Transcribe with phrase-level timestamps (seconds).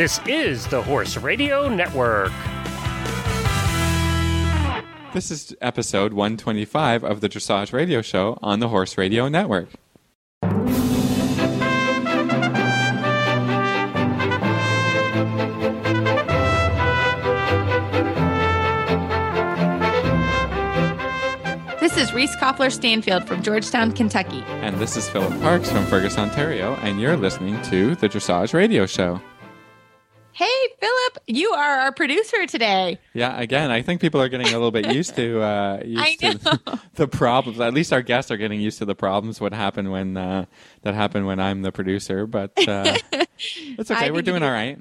[0.00, 2.32] This is the Horse Radio Network.
[5.12, 9.68] This is episode 125 of the Dressage Radio Show on the Horse Radio Network.
[21.78, 24.42] This is Reese Koffler Stanfield from Georgetown, Kentucky.
[24.48, 28.86] And this is Philip Parks from Fergus, Ontario, and you're listening to the Dressage Radio
[28.86, 29.20] Show.
[31.10, 32.98] Philip, you are our producer today.
[33.14, 36.38] Yeah, again, I think people are getting a little bit used to uh, used to
[36.38, 37.60] the, the problems.
[37.60, 39.40] At least our guests are getting used to the problems.
[39.40, 40.46] What happened when uh,
[40.82, 42.96] that happened when I'm the producer, but uh,
[43.38, 44.06] it's okay.
[44.06, 44.78] I We're doing all right.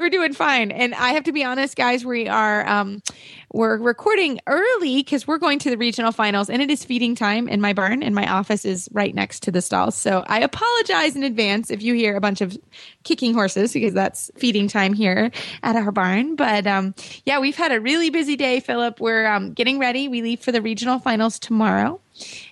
[0.00, 2.04] We're doing fine, and I have to be honest, guys.
[2.04, 3.00] We are um,
[3.52, 7.48] we're recording early because we're going to the regional finals, and it is feeding time
[7.48, 9.94] in my barn, and my office is right next to the stalls.
[9.94, 12.58] So I apologize in advance if you hear a bunch of
[13.04, 15.30] kicking horses because that's feeding time here
[15.62, 16.34] at our barn.
[16.34, 18.98] But um, yeah, we've had a really busy day, Philip.
[18.98, 20.08] We're um, getting ready.
[20.08, 22.00] We leave for the regional finals tomorrow,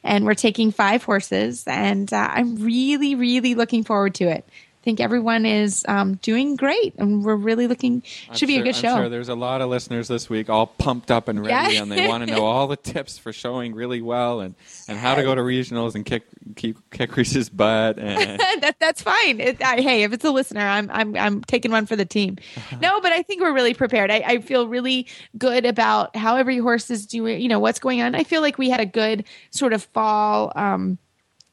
[0.05, 4.47] and we're taking five horses, and uh, I'm really, really looking forward to it.
[4.83, 8.03] I think everyone is um, doing great, and we're really looking.
[8.29, 8.97] I'm Should be sure- a good I'm show.
[8.97, 11.83] sure there's a lot of listeners this week, all pumped up and ready, Yeah.
[11.83, 14.57] and they want to know all the tips for showing really well, and,
[14.89, 16.25] and how to go to regionals and kick
[16.57, 18.01] keep kick Reese's butt.
[18.01, 19.39] And that, that's fine.
[19.39, 22.39] It, I, hey, if it's a listener, I'm I'm I'm taking one for the team.
[22.81, 24.11] No, but I think we're really prepared.
[24.11, 25.07] I, I feel really
[25.39, 27.41] good about how every horse is doing.
[27.41, 28.17] You know what's going on.
[28.17, 30.53] I feel like we had a good sort of fall.
[30.57, 30.99] Um,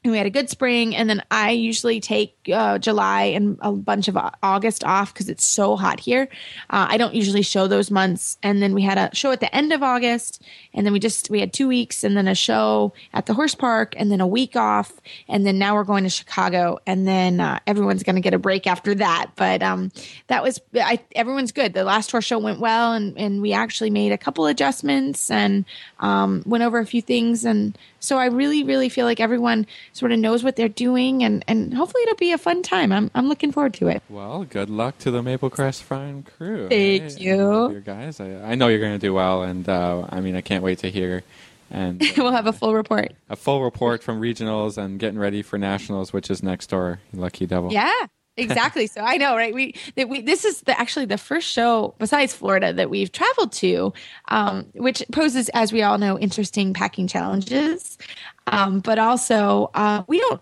[0.02, 4.08] we had a good spring, and then I usually take uh, July and a bunch
[4.08, 6.28] of August off because it's so hot here.
[6.70, 9.54] Uh, I don't usually show those months, and then we had a show at the
[9.54, 10.42] end of August,
[10.72, 13.54] and then we just we had two weeks, and then a show at the horse
[13.54, 14.90] park, and then a week off,
[15.28, 18.38] and then now we're going to Chicago, and then uh, everyone's going to get a
[18.38, 19.32] break after that.
[19.36, 19.92] But um,
[20.28, 21.74] that was I, everyone's good.
[21.74, 25.66] The last horse show went well, and and we actually made a couple adjustments and
[25.98, 30.10] um, went over a few things, and so I really really feel like everyone sort
[30.10, 32.90] of knows what they're doing, and and hopefully it'll be a fun time.
[32.92, 34.02] I'm I'm looking forward to it.
[34.08, 36.68] well, good luck to the Maple Crest Farm crew.
[36.68, 37.70] Thank you.
[37.70, 38.18] you guys.
[38.20, 40.78] I, I know you're going to do well, and uh, I mean, I can't wait
[40.80, 41.22] to hear.
[41.70, 43.12] And uh, we'll have a full report.
[43.28, 46.98] a full report from regionals and getting ready for nationals, which is next door.
[47.12, 47.72] Lucky devil.
[47.72, 48.06] Yeah,
[48.40, 48.86] exactly.
[48.86, 49.54] so I know, right?
[49.54, 53.52] We that we this is the, actually the first show besides Florida that we've traveled
[53.52, 53.92] to,
[54.28, 57.98] um, which poses, as we all know, interesting packing challenges.
[58.46, 60.40] Um, but also, uh, we don't.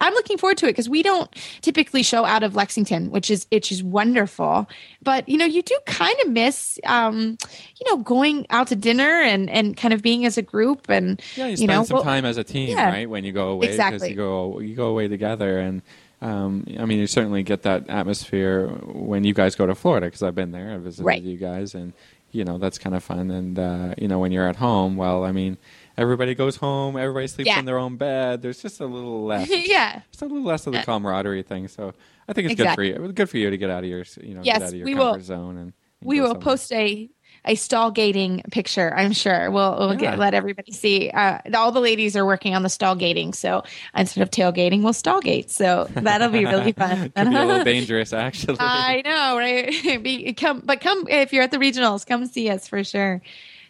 [0.00, 1.30] I'm looking forward to it because we don't
[1.60, 4.66] typically show out of Lexington, which is which is wonderful.
[5.02, 7.36] But you know, you do kind of miss, um,
[7.78, 11.20] you know, going out to dinner and and kind of being as a group and
[11.36, 12.88] Yeah, you you spend know, some well- time as a team, yeah.
[12.88, 13.08] right?
[13.10, 14.10] When you go away, because Exactly.
[14.10, 15.82] you go you go away together, and
[16.22, 20.06] um, I mean, you certainly get that atmosphere when you guys go to Florida.
[20.06, 21.22] Because I've been there, I visited Right.
[21.22, 21.92] you guys, and
[22.32, 23.30] you know that's kind of fun.
[23.30, 25.58] And uh, you know, when you're at home, well, I mean,
[25.96, 27.58] everybody goes home, everybody sleeps Yeah.
[27.58, 28.42] in their own bed.
[28.42, 30.00] There's just a little less, yeah.
[30.10, 31.68] just a little less of the camaraderie thing.
[31.68, 31.92] So
[32.28, 32.88] I think it's Exactly.
[32.92, 33.12] good for you.
[33.12, 34.86] Good for you to get out of your you know Yes, get out of your
[34.88, 35.58] comfort will- zone and.
[35.58, 35.72] and
[36.02, 36.42] we will somewhere.
[36.42, 37.08] post a
[37.46, 40.10] a stall gating picture i'm sure we'll, we'll Yeah.
[40.12, 43.62] get let everybody see uh, all the ladies are working on the stall gating so
[43.96, 47.64] instead of tailgating we'll stall gate so that'll be really fun Could be a little
[47.76, 48.56] dangerous, actually.
[48.60, 52.68] i know right be, come but come if you're at the regionals come see us
[52.68, 53.22] for sure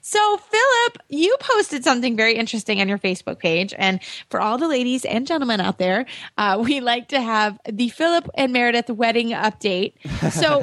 [0.03, 3.75] so, Philip, you posted something very interesting on your Facebook page.
[3.77, 3.99] And
[4.31, 6.07] for all the ladies and gentlemen out there,
[6.39, 9.95] uh, we like to have the Philip and Meredith wedding update.
[10.31, 10.61] So,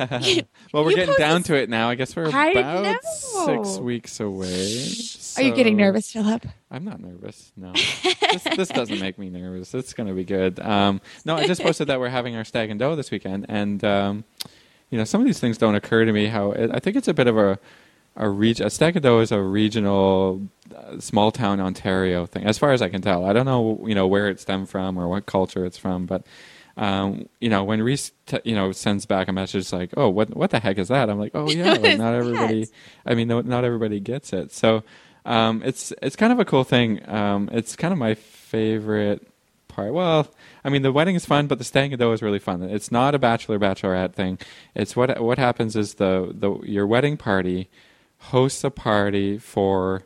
[0.74, 1.88] Well, we're you getting down to it now.
[1.90, 4.88] I guess we're I about six weeks away.
[5.38, 6.48] Are you getting So- nervous, Philip?
[6.72, 7.52] I'm not nervous.
[7.56, 9.74] No, this, this doesn't make me nervous.
[9.76, 10.60] It's going to be good.
[10.60, 13.84] Um, no, I just posted that we're having our stag and doe this weekend, and
[13.84, 14.24] um,
[14.90, 16.26] you know, some of these things don't occur to me.
[16.26, 17.60] How I think it's a bit of a
[18.16, 20.42] a reg- a stag and doe is a regional,
[20.76, 23.26] uh, small town Ontario thing, as far as I can tell.
[23.26, 26.24] I don't know, you know, where it stemmed from or what culture it's from, but
[26.76, 30.36] um, you know, when Reese, t- you know, sends back a message like, "Oh, what
[30.36, 32.68] what the heck is that?" I'm like, "Oh yeah, like, not everybody.
[33.06, 34.84] I mean, no, not everybody gets it." So
[35.26, 37.08] um, it's it's kind of a cool thing.
[37.08, 39.28] Um, it's kind of my favorite
[39.68, 39.94] part.
[39.94, 40.28] Well,
[40.64, 42.62] I mean, the wedding is fun, but the stag and doe is really fun.
[42.64, 44.40] It's not a bachelor bachelorette thing.
[44.76, 47.70] It's what what happens is the the your wedding party
[48.18, 50.06] hosts a party for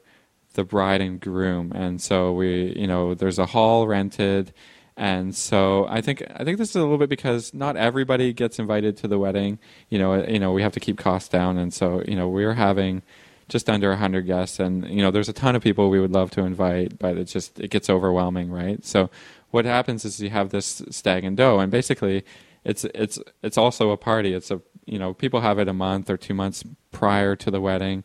[0.54, 4.54] the bride and groom, and so we you know there's a hall rented.
[4.98, 8.58] And so I think I think this is a little bit because not everybody gets
[8.58, 9.60] invited to the wedding.
[9.90, 12.56] You know, you know we have to keep costs down, and so you know we're
[12.56, 13.04] having
[13.48, 14.60] just under 100 guests.
[14.60, 17.26] And you know there's a ton of people we would love to invite but it
[17.26, 18.84] just it gets overwhelming right?
[18.84, 19.10] So
[19.52, 21.60] what happens is you have this stag and doe.
[21.60, 22.26] And basically
[22.68, 24.34] it's it's it's also a party.
[24.34, 27.62] It's a you know people have it a month or two months prior to the
[27.62, 28.04] wedding,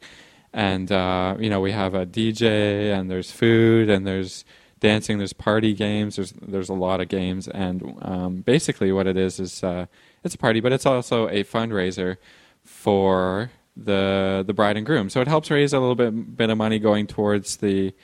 [0.53, 4.44] and uh, you know we have a DJ and there's food and there's
[4.82, 9.17] dancing, there's party games, there's there's a lot of games, and um, basically what it
[9.17, 9.87] is is uh,
[10.25, 12.19] it's a party, but it's also a fundraiser
[12.62, 15.08] for the the bride and groom.
[15.08, 17.94] So it helps raise a little bit bit of money going towards the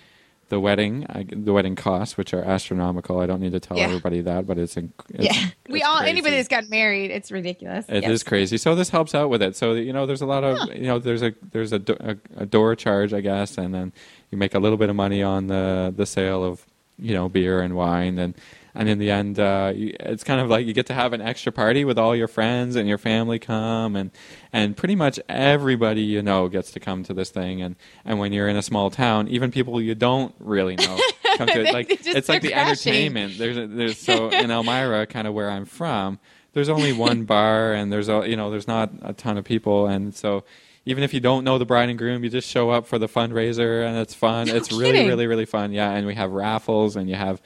[0.51, 3.21] the wedding, uh, the wedding costs, which are astronomical.
[3.21, 3.85] I don't need to tell Yeah.
[3.85, 6.11] everybody that, but it's, inc- it's yeah, we it's all crazy.
[6.11, 7.85] anybody that's gotten married, it's ridiculous.
[7.87, 8.23] It is Yes.
[8.23, 8.57] crazy.
[8.57, 9.57] So this helps out with it.
[9.57, 12.17] So you know, there's a lot of you know, there's a there's a, do- a,
[12.39, 13.93] a door charge, I guess, and then
[14.31, 16.65] you make a little bit of money on the the sale of
[16.99, 18.35] you know beer and wine, and
[18.75, 21.21] and in the end, uh, you, it's kind of like you get to have an
[21.21, 24.11] extra party with all your friends and your family come, and
[24.53, 28.33] and pretty much everybody you know gets to come to this thing, and and when
[28.33, 30.99] you're in a small town, even people you don't really know.
[31.37, 31.73] Come to it.
[31.73, 32.93] Like it's like the crashing.
[32.93, 33.39] entertainment.
[33.39, 36.19] There's a, there's so in Elmira, kind of where I'm from,
[36.53, 39.87] there's only one bar and there's a you know there's not a ton of people
[39.87, 40.45] and so
[40.91, 43.09] even if you don't know the bride and groom you just show up for the
[43.09, 45.07] fundraiser and it's fun No it's really kidding.
[45.09, 47.41] really really fun yeah and we have raffles and you have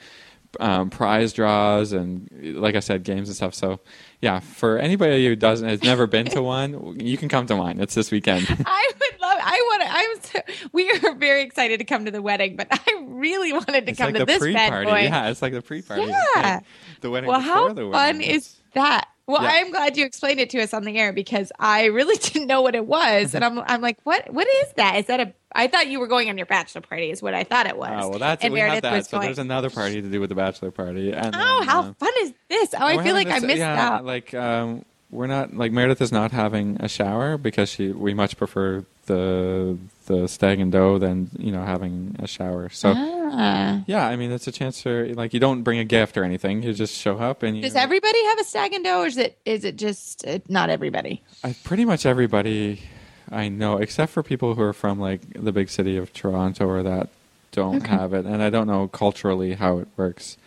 [0.59, 3.79] um, prize draws and like i said games and stuff so
[4.21, 7.79] yeah for anybody who doesn't has never been to one you can come to mine
[7.79, 9.37] it's this weekend I would love.
[9.41, 9.89] I want to.
[9.91, 10.21] I'm.
[10.21, 13.91] So, we are very excited to come to the wedding, but I really wanted to
[13.91, 14.99] it's come like to this pre-party boy.
[14.99, 16.03] yeah it's like the pre-party
[16.35, 16.59] Yeah.
[17.01, 18.21] the wedding Well, how the fun wedding.
[18.21, 19.07] is that?
[19.25, 19.51] Well, Yeah.
[19.53, 22.61] I'm glad you explained it to us on the air because I really didn't know
[22.61, 24.97] what it was, and I'm I'm like, what what is that?
[24.97, 25.33] Is that a?
[25.55, 27.09] I thought you were going on your bachelor party.
[27.11, 27.91] Is what I thought it was.
[27.93, 28.93] Oh well, that's and we have Meredith that.
[28.93, 29.27] was So going.
[29.27, 31.13] there's another party to do with the bachelor party.
[31.13, 32.73] And oh, then, how uh, fun is this?
[32.73, 34.05] Oh, I feel like having I missed yeah, out.
[34.05, 38.35] Like um, we're not like Meredith is not having a shower because she we much
[38.35, 42.69] prefer the the stag and doe than you know having a shower.
[42.69, 43.83] So Ah.
[43.87, 46.61] yeah, I mean it's a chance for like you don't bring a gift or anything.
[46.63, 47.63] You just show up and you.
[47.63, 50.69] Does everybody have a stag and doe, or is it is it just uh, not
[50.69, 51.21] everybody?
[51.43, 52.81] I, pretty much everybody
[53.31, 56.83] I know, except for people who are from like the big city of Toronto or
[56.83, 57.09] that,
[57.51, 60.37] don't have it, and I don't know culturally how it works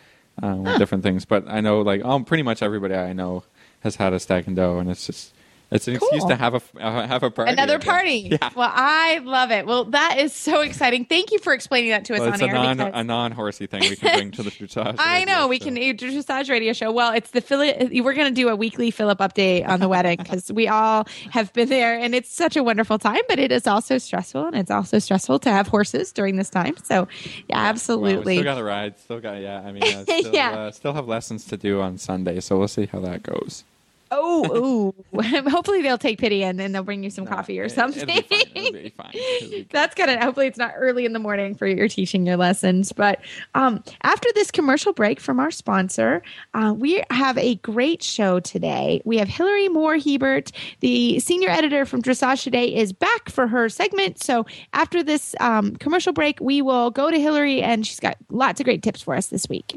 [0.41, 1.25] um, with different things.
[1.25, 3.43] But I know like um, pretty much everybody I know
[3.81, 5.33] has had a stag and doe, and it's just
[5.71, 7.51] it's an excuse to have a uh, have a party.
[7.51, 7.87] Another again.
[7.89, 8.17] party.
[8.41, 8.49] Yeah.
[8.55, 9.65] Well, I love it.
[9.65, 11.05] Well, that is so exciting.
[11.05, 12.53] Thank you for explaining that to us Well, on a air.
[12.53, 14.95] non because- a non horsey thing we can bring to the dressage.
[14.99, 16.91] I know we can dressage radio show.
[16.91, 17.89] Well, it's the Philip.
[17.91, 21.51] We're going to do a weekly Philip update on the wedding because we all have
[21.53, 23.21] been there, and it's such a wonderful time.
[23.27, 26.75] But it is also stressful, and it's also stressful to have horses during this time.
[26.83, 27.07] So,
[27.49, 28.35] yeah, Well, we absolutely.
[28.35, 28.99] still got to ride.
[28.99, 29.61] Still got yeah.
[29.65, 30.51] I mean, uh, still, Yeah.
[30.51, 33.63] uh, still have lessons to do on Sunday, so we'll see how that goes.
[34.11, 35.21] Oh, ooh.
[35.49, 38.07] hopefully they'll take pity and then they'll bring you some coffee or It- something.
[38.07, 38.55] It'll be fine.
[38.55, 39.11] It'll be fine.
[39.13, 42.37] It'll be That's gonna hopefully it's not early in the morning for your teaching your
[42.37, 42.91] lessons.
[42.91, 43.19] But
[43.55, 46.21] um, after this commercial break from our sponsor,
[46.53, 49.01] uh, we have a great show today.
[49.05, 53.69] We have Hilary Moore Hebert, the senior editor from Dressage Today, is back for her
[53.69, 54.21] segment.
[54.23, 58.59] So after this um, commercial break, we will go to Hilary, and she's got lots
[58.59, 59.75] of great tips for us this week.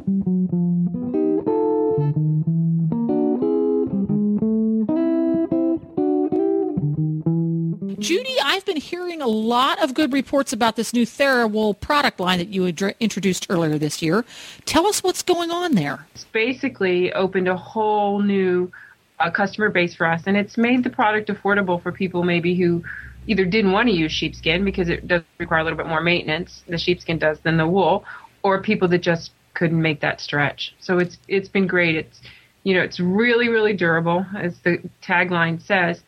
[8.00, 12.38] Judy, I've been hearing a lot of good reports about this new TheraWool product line
[12.38, 14.24] that you adre- introduced earlier this year.
[14.64, 16.06] Tell us what's going on there.
[16.14, 18.72] it's basically opened a whole new
[19.18, 22.82] uh, customer base for us, and it's made the product affordable for people maybe who
[23.26, 26.62] either didn't want to use sheepskin because it does require a little bit more maintenance,
[26.68, 28.04] the sheepskin does, than the wool,
[28.42, 30.74] or people that just couldn't make that stretch.
[30.80, 31.96] So it's it's been great.
[31.96, 32.20] It's
[32.62, 36.02] you know it's really really durable, as the tagline says,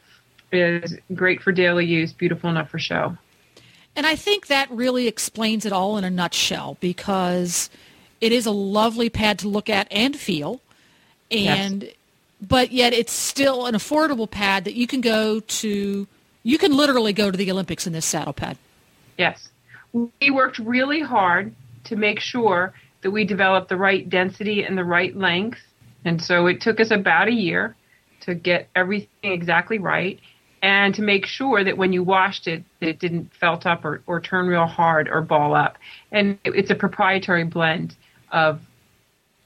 [0.52, 3.16] is great for daily use, beautiful enough for show.
[3.94, 7.68] And I think that really explains it all in a nutshell because
[8.20, 10.60] it is a lovely pad to look at and feel.
[11.30, 11.90] And
[12.40, 16.06] but yet it's still an affordable pad that you can go to
[16.42, 18.56] you can literally go to the Olympics in this saddle pad.
[19.18, 19.48] Yes.
[19.92, 21.54] We worked really hard
[21.84, 25.60] to make sure that we developed the right density and the right length.
[26.04, 27.76] And so it took us about a year
[28.20, 30.18] to get everything exactly right
[30.62, 34.00] and to make sure that when you washed it, that it didn't felt up or,
[34.06, 35.76] or turn real hard or ball up.
[36.12, 37.96] And it- it's a proprietary blend
[38.30, 38.60] of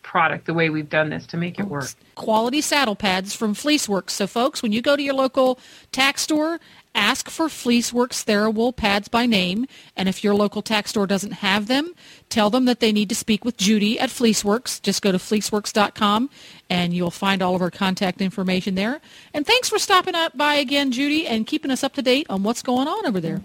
[0.02, 1.87] product, the way we've done this to make it work.
[2.14, 4.11] quality saddle pads from Fleeceworks.
[4.11, 5.58] So, folks, when you go to your local
[5.90, 6.61] tack store,
[6.96, 9.66] ask for Fleeceworks TheraWool pads by name.
[9.96, 11.94] And if your local tack store doesn't have them,
[12.28, 14.82] tell them that they need to speak with Judy at Fleeceworks.
[14.82, 16.30] Just go to fleeceworks.com
[16.68, 19.00] and you'll find all of our contact information there.
[19.32, 22.42] And thanks for stopping up by again, Judy, and keeping us up to date on
[22.42, 23.40] what's going on over there.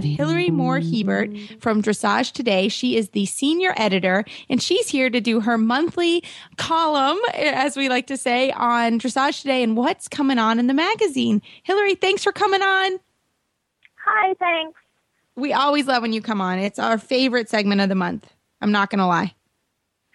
[0.00, 1.30] Have Hilary Moore Hebert
[1.60, 2.68] from Dressage Today.
[2.68, 6.24] She is the senior editor, and she's here to do her monthly
[6.56, 10.74] column, as we like to say, on Dressage Today and what's coming on in the
[10.74, 11.42] magazine.
[11.64, 12.98] Hilary, thanks for coming on.
[14.06, 14.80] Hi, thanks.
[15.36, 16.58] We always love when you come on.
[16.58, 18.32] It's our favorite segment of the month.
[18.62, 19.34] I'm not going to lie.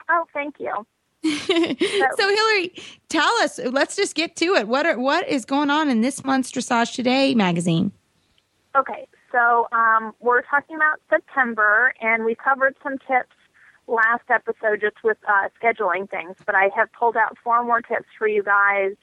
[0.10, 0.74] Oh, thank you.
[1.24, 2.74] so Hilary,
[3.10, 3.60] tell us.
[3.60, 4.68] Let's just get to it.
[4.68, 7.92] What are, what is going on in this month's Dressage Today magazine?
[8.76, 13.36] Okay, so um, we're talking about September, and we covered some tips
[13.86, 16.38] last episode just with uh, scheduling things.
[16.46, 18.94] But I have pulled out four more tips for you guys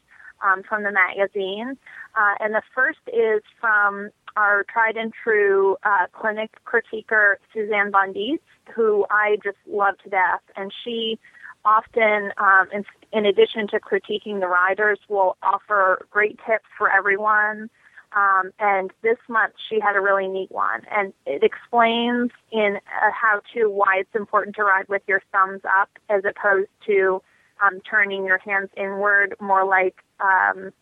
[0.42, 1.76] um, from the magazine,
[2.16, 8.14] uh, and the first is from our tried and true uh, clinic critiquer Susanne Von
[8.14, 8.38] Dietze,
[8.74, 11.18] who I just love to death, and she
[11.64, 17.68] often, um, in, in addition to critiquing the riders, will offer great tips for everyone.
[18.14, 23.10] Um, and this month she had a really neat one, and it explains in uh,
[23.10, 27.22] how to why it's important to ride with your thumbs up as opposed to
[27.64, 30.72] um, turning your hands inward, more like um,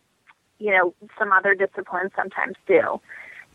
[0.59, 2.99] you know some other disciplines sometimes do.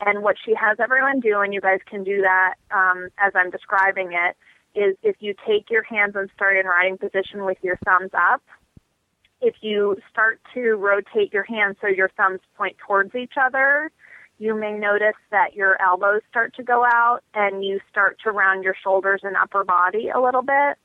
[0.01, 3.51] And what she has everyone do, and you guys can do that um, as I'm
[3.51, 4.37] describing it,
[4.79, 8.43] is if you take your hands and start in riding position with your thumbs up,
[9.47, 13.93] if you start to rotate your hands so your thumbs point towards each other,
[14.39, 18.65] you may notice that your elbows start to go out and you start to round
[18.65, 20.77] your shoulders and upper body a little bit.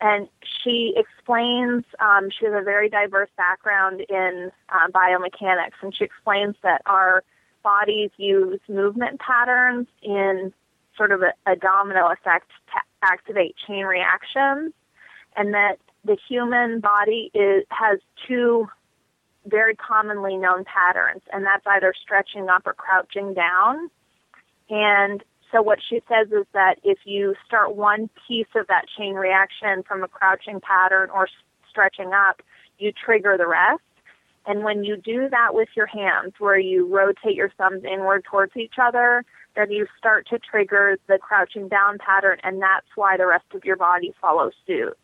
[0.00, 0.28] And
[0.62, 6.56] she explains, um, she has a very diverse background in uh, biomechanics, and she explains
[6.62, 7.22] that our
[7.62, 10.52] bodies use movement patterns in
[10.96, 14.72] sort of a, a domino effect to activate chain reactions,
[15.36, 18.68] and that the human body is, has two
[19.46, 23.90] very commonly known patterns, and that's either stretching up or crouching down.
[24.70, 29.14] And so what she says is that if you start one piece of that chain
[29.14, 31.28] reaction from a crouching pattern or
[31.70, 32.40] stretching up,
[32.78, 33.82] you trigger the rest.
[34.46, 38.56] And when you do that with your hands, where you rotate your thumbs inward towards
[38.56, 39.24] each other,
[39.56, 43.64] then you start to trigger the crouching down pattern, and that's why the rest of
[43.64, 44.98] your body follows suit.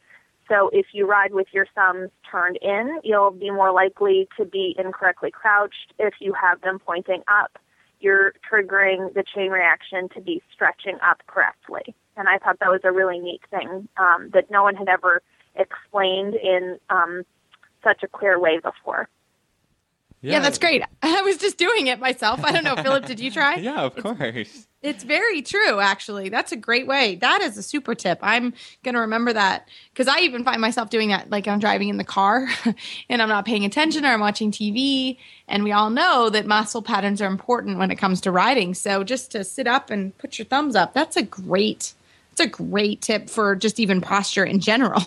[0.50, 4.74] So if you ride with your thumbs turned in, you'll be more likely to be
[4.76, 5.94] incorrectly crouched.
[5.98, 7.56] If you have them pointing up,
[8.00, 11.94] you're triggering the chain reaction to be stretching up correctly.
[12.16, 15.22] And I thought that was a really neat thing um, that no one had ever
[15.54, 17.22] explained in um,
[17.84, 19.08] such a clear way before.
[20.22, 20.32] Yeah.
[20.32, 20.40] yeah.
[20.40, 20.82] that's great.
[21.02, 22.44] I was just doing it myself.
[22.44, 23.50] I don't know, Philip, did you try?
[23.60, 24.66] Yeah, of course.
[24.82, 26.30] It's very true, actually.
[26.30, 27.16] That's a great way.
[27.16, 28.18] That is a super tip.
[28.22, 31.90] I'm going to remember that because I even find myself doing that like I'm driving
[31.90, 32.48] in the car
[33.10, 35.18] and I'm not paying attention or I'm watching TV.
[35.46, 38.72] And we all know that muscle patterns are important when it comes to riding.
[38.72, 41.92] So just to sit up and put your thumbs up, that's a great,
[42.32, 45.02] it's a great tip for just even posture in general.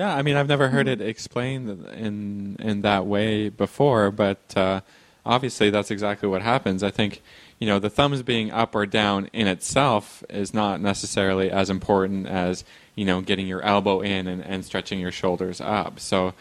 [0.00, 4.80] Yeah, I mean, I've never heard it explained in in that way before, but uh,
[5.26, 6.82] obviously that's exactly what happens.
[6.82, 7.20] I think
[7.58, 12.26] you know the thumbs being up or down in itself is not necessarily as important
[12.28, 12.64] as
[12.94, 16.00] you know getting your elbow in and, and stretching your shoulders up.
[16.00, 16.32] So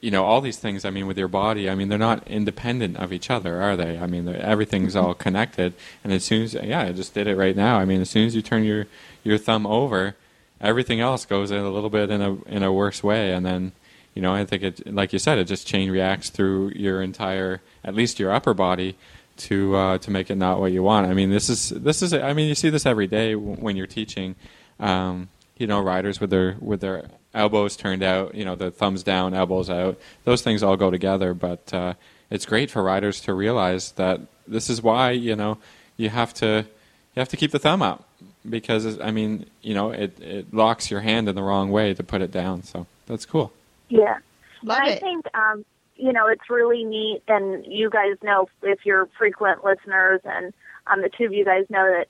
[0.00, 0.86] you know all these things.
[0.86, 3.98] I mean, with your body, I mean they're not independent of each other, are they?
[3.98, 5.74] I mean, everything's all connected.
[6.02, 7.76] And as soon as yeah, I just did it right now.
[7.76, 8.86] I mean, as soon as you turn your
[9.22, 10.16] your thumb over
[10.62, 13.72] everything else goes in a little bit in a in a worse way, and then
[14.14, 17.60] you know I think it like you said it just chain reacts through your entire
[17.84, 18.96] at least your upper body
[19.36, 21.06] to uh, to make it not what you want.
[21.06, 23.86] I mean this is this is I mean you see this every day when you're
[23.86, 24.36] teaching.
[24.80, 25.28] Um,
[25.58, 27.04] you know, riders with their with their
[27.34, 29.98] elbows turned out, you know, the thumbs down, elbows out.
[30.24, 31.94] Those things all go together, but uh,
[32.30, 35.58] it's great for riders to realize that this is why you know
[35.96, 36.66] you have to
[37.14, 38.08] you have to keep the thumb up
[38.48, 42.02] because I mean, you know, it it locks your hand in the wrong way to
[42.02, 42.62] put it down.
[42.62, 43.52] So that's cool.
[43.88, 44.18] Yeah,
[44.62, 44.96] Love and it.
[44.96, 45.64] I think um,
[45.96, 50.52] you know it's really neat, and you guys know if you're frequent listeners, and
[50.86, 52.08] um, the two of you guys know that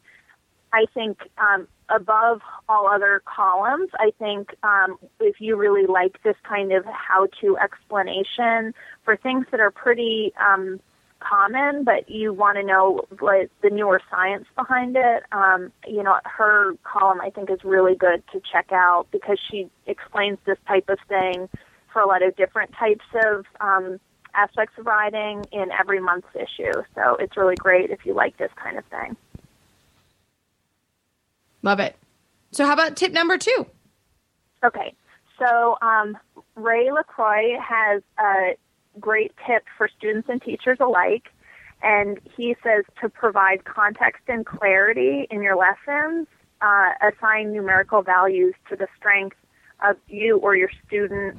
[0.73, 6.37] I think um, above all other columns, I think um, if you really like this
[6.43, 8.75] kind of how-to explanation
[9.05, 10.81] for things that are pretty um,
[11.29, 15.23] common, but you want to know like the newer science behind it.
[15.33, 19.71] Um, you know, her column I think is really good to check out because she
[19.87, 21.49] explains this type of thing
[21.93, 24.01] for a lot of different types of um,
[24.35, 26.73] aspects of riding in every month's issue.
[26.95, 29.17] So it's really great if you like this kind of thing.
[31.63, 31.97] Love it.
[32.51, 33.67] So how about tip number two?
[34.65, 34.95] Okay.
[35.39, 36.17] So um,
[36.55, 38.57] Ray LaCroix has a
[39.01, 41.29] great tip for students and teachers alike.
[41.83, 46.29] And he says to provide context and clarity in your lessons,
[46.61, 49.37] uh, assign numerical values to the strength
[49.85, 51.37] of you or your student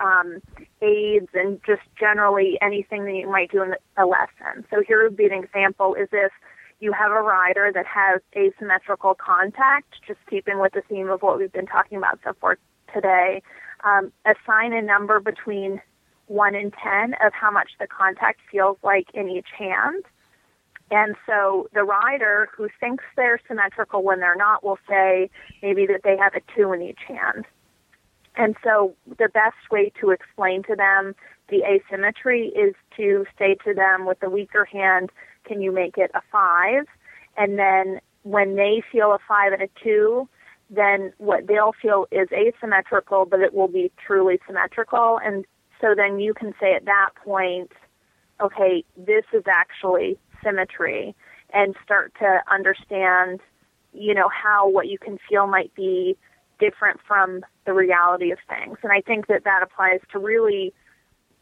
[0.00, 0.40] um,
[0.82, 4.66] aids and just generally anything that you might do in a lesson.
[4.70, 6.32] So here would be an example is if
[6.80, 11.38] you have a rider that has asymmetrical contact, just keeping with the theme of what
[11.38, 12.58] we've been talking about so far
[12.92, 13.42] today,
[13.84, 15.80] um, assign a number between
[16.26, 20.04] 1 in 10 of how much the contact feels like in each hand.
[20.90, 25.30] And so the rider who thinks they're symmetrical when they're not will say
[25.62, 27.44] maybe that they have a 2 in each hand.
[28.36, 31.14] And so the best way to explain to them
[31.48, 35.10] the asymmetry is to say to them with the weaker hand,
[35.44, 36.84] can you make it a five?
[37.36, 40.28] And then when they feel a five and a two,
[40.68, 45.18] then what they'll feel is asymmetrical, but it will be truly symmetrical.
[45.24, 45.46] And
[45.80, 47.72] so then you can say at that point,
[48.40, 51.14] okay, this is actually symmetry
[51.52, 53.40] and start to understand,
[53.92, 56.16] you know, how what you can feel might be
[56.58, 58.78] different from the reality of things.
[58.82, 60.72] And I think that that applies to really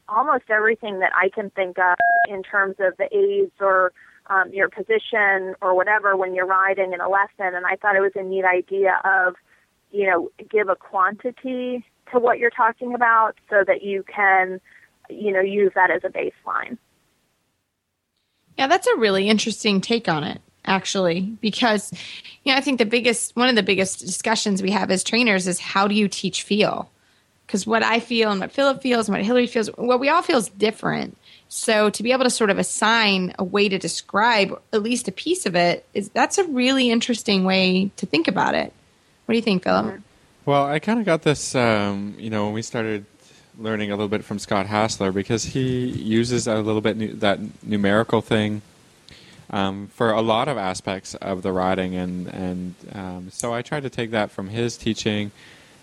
[0.08, 1.96] almost everything that I can think of
[2.28, 3.92] in terms of the aids or
[4.28, 7.54] um, your position or whatever when you're riding in a lesson.
[7.54, 9.34] And I thought it was a neat idea of,
[9.90, 14.60] you know, give a quantity to what you're talking about so that you can,
[15.08, 16.78] you know, use that as a baseline.
[18.58, 21.92] Yeah, that's a really interesting take on it actually because
[22.42, 25.46] you know i think the biggest one of the biggest discussions we have as trainers
[25.46, 26.90] is how do you teach feel?
[27.46, 30.22] Because what i feel and what philip feels and what hilary feels what we all
[30.22, 31.16] feel is different.
[31.48, 35.12] So to be able to sort of assign a way to describe at least a
[35.12, 38.72] piece of it is that's a really interesting way to think about it.
[39.26, 40.02] What do you think philip mm-hmm.
[40.44, 43.04] Well i kind of got this um, you know when we started
[43.58, 47.38] learning a little bit from scott hassler because he uses a little bit nu- that
[47.62, 48.62] numerical thing
[49.50, 53.84] um, for a lot of aspects of the writing, and and um, so I tried
[53.84, 55.30] to take that from his teaching,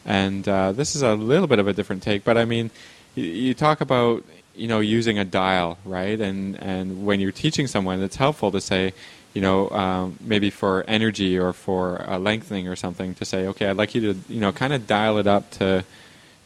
[0.06, 2.72] and uh, this is a little bit of a different take, but I mean,
[3.16, 6.20] you, you, talk about you know using a dial, right?
[6.20, 8.94] And and when you're teaching someone, it's helpful to say.
[9.34, 13.68] You know, um, maybe for energy or for uh, lengthening or something, to say, okay,
[13.68, 15.84] I'd like you to, you know, kind of dial it up to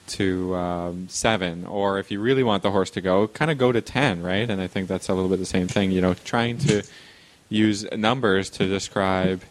[0.08, 3.72] to um, seven, or if you really want the horse to go, kind of go
[3.72, 4.48] to ten, right?
[4.48, 5.92] And I think that's a little bit the same thing.
[5.92, 6.84] You know, trying to
[7.50, 9.42] use numbers to describe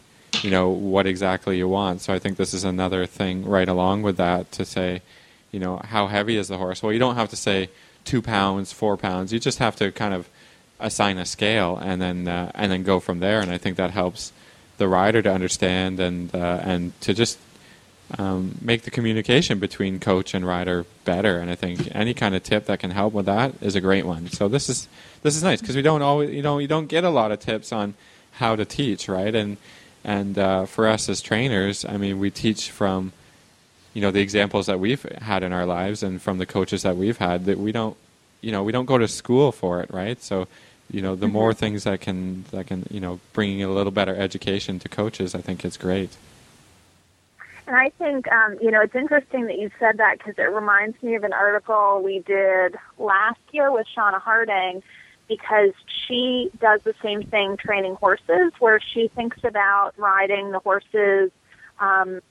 [0.43, 4.01] you know what exactly you want so i think this is another thing right along
[4.01, 5.01] with that to say
[5.51, 7.69] you know how heavy is the horse well you don't have to say
[8.03, 10.29] two pounds four pounds you just have to kind of
[10.79, 13.91] assign a scale and then uh, and then go from there and i think that
[13.91, 14.33] helps
[14.77, 17.37] the rider to understand and uh, and to just
[18.17, 21.39] um, make the communication between coach and rider better.
[21.39, 24.05] And I think any kind of tip that can help with that is a great
[24.05, 24.27] one.
[24.29, 24.87] So this is
[25.23, 27.39] this is nice because we don't always you know you don't get a lot of
[27.39, 27.95] tips on
[28.33, 29.33] how to teach, right?
[29.33, 29.57] And
[30.03, 33.11] and uh, for us as trainers, I mean, we teach from
[33.93, 36.97] you know the examples that we've had in our lives and from the coaches that
[36.97, 37.97] we've had that we don't
[38.41, 40.21] you know we don't go to school for it, right?
[40.21, 40.47] So
[40.91, 41.33] you know the mm-hmm.
[41.33, 45.35] more things that can that can you know bringing a little better education to coaches,
[45.35, 46.15] I think is great.
[47.67, 51.01] And I think, um, you know, it's interesting that you said that because it reminds
[51.01, 54.83] me of an article we did last year with Shauna Harding
[55.27, 55.71] because
[56.07, 61.31] she does the same thing training horses where she thinks about riding the horses
[61.79, 62.21] um,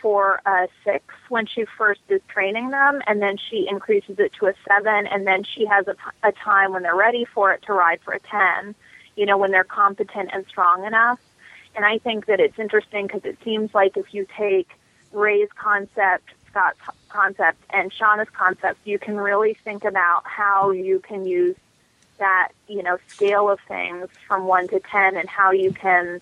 [0.00, 4.32] for a uh, six when she first is training them and then she increases it
[4.34, 7.62] to a seven and then she has a, a time when they're ready for it
[7.62, 8.74] to ride for a ten,
[9.16, 11.20] you know, when they're competent and strong enough.
[11.76, 14.70] And I think that it's interesting because it seems like if you take
[15.12, 21.24] Ray's concept, Scott's concept, and Shauna's concept, you can really think about how you can
[21.24, 21.56] use
[22.18, 26.20] that, you know, scale of things from one to ten and how you can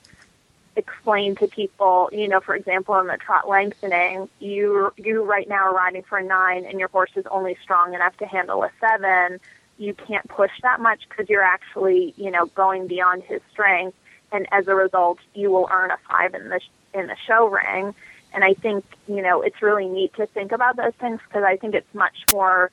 [0.78, 5.64] explain to people, you know, for example, in the trot lengthening, you you right now
[5.64, 8.70] are riding for a nine and your horse is only strong enough to handle a
[8.80, 9.40] seven.
[9.76, 13.96] You can't push that much because you're actually, you know, going beyond his strength
[14.32, 16.60] and as a result, you will earn a five in the
[16.94, 17.94] in the show ring.
[18.32, 21.56] And I think you know it's really neat to think about those things because I
[21.56, 22.70] think it's much more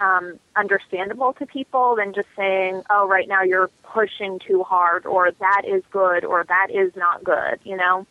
[0.00, 5.30] um, understandable to people than just saying, "Oh, right now you're pushing too hard," or
[5.32, 8.06] "That is good," or "That is not good." You know.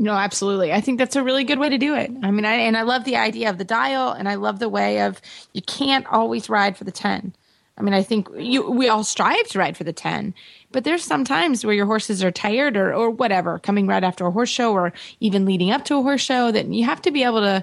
[0.00, 0.72] No, absolutely.
[0.72, 2.08] I think that's a really good way to do it.
[2.22, 4.68] I mean, I, and I love the idea of the dial, and I love the
[4.68, 5.20] way of
[5.52, 7.34] you can't always ride for the ten.
[7.78, 10.34] I mean, I think you, we all strive to ride for the 10,
[10.72, 14.26] but there's some times where your horses are tired or, or whatever, coming right after
[14.26, 17.12] a horse show or even leading up to a horse show that you have to
[17.12, 17.62] be able to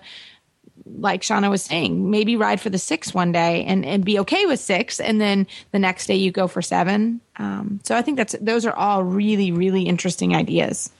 [0.85, 4.45] like Shauna was saying, maybe ride for the six one day and, and be okay
[4.45, 4.99] with six.
[4.99, 7.21] And then the next day you go for seven.
[7.37, 10.91] Um, so I think that's, those are all really, really interesting ideas.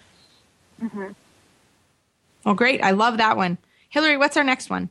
[0.82, 1.10] Mm-hmm.
[2.44, 2.84] Well, great.
[2.84, 3.58] I love that one.
[3.90, 4.90] Hilary, what's our next one?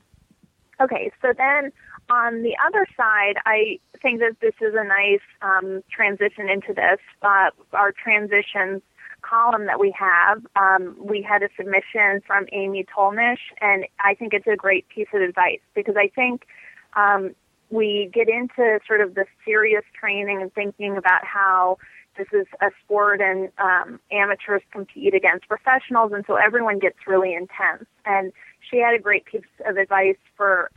[0.80, 1.11] Okay.
[1.20, 1.72] So then
[2.11, 7.00] on the other side, I think that this is a nice um, transition into this.
[7.22, 8.83] Uh, our transitions
[9.29, 14.33] column that we have, um, we had a submission from Amy Tolnish, and I think
[14.33, 16.47] it's a great piece of advice because I think
[16.95, 17.35] um,
[17.71, 21.79] we get into sort of the serious training and thinking about how
[22.17, 27.35] this is a sport and um, amateurs compete against professionals, and so everyone gets really
[27.35, 27.87] intense.
[28.05, 28.33] And
[28.71, 30.71] she had a great piece of advice for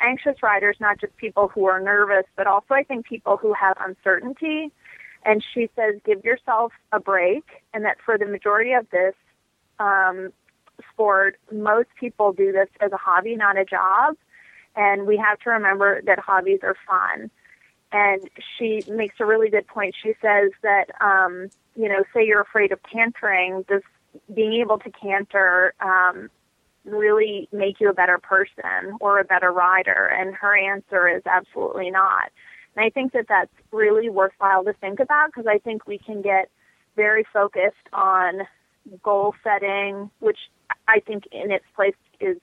[0.00, 3.76] anxious riders, not just people who are nervous, but also I think people who have
[3.80, 4.72] uncertainty.
[5.24, 9.14] And she says, give yourself a break, and that for the majority of this
[9.78, 10.32] um,
[10.92, 14.16] sport, most people do this as a hobby, not a job.
[14.74, 17.30] And we have to remember that hobbies are fun.
[17.92, 19.94] And she makes a really good point.
[20.02, 23.82] She says that, um, you know, say you're afraid of cantering, this
[24.34, 26.30] being able to canter um,
[26.84, 30.06] really make you a better person or a better rider?
[30.06, 32.30] And her answer is absolutely not.
[32.76, 36.22] And I think that that's really worthwhile to think about because I think we can
[36.22, 36.48] get
[36.96, 38.42] very focused on
[39.02, 40.38] goal setting, which
[40.88, 42.38] I think in its place is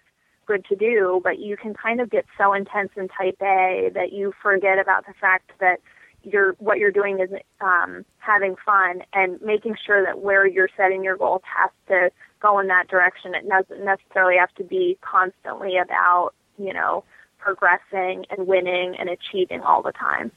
[0.45, 4.11] good to do, but you can kind of get so intense in type A that
[4.11, 5.79] you forget about the fact that
[6.23, 7.29] you're what you're doing is
[7.61, 12.09] um, having fun and making sure that where you're setting your goals has to
[12.41, 13.35] go in that direction.
[13.35, 17.03] It doesn't necessarily have to be constantly about you know
[17.39, 20.31] progressing and winning and achieving all the time.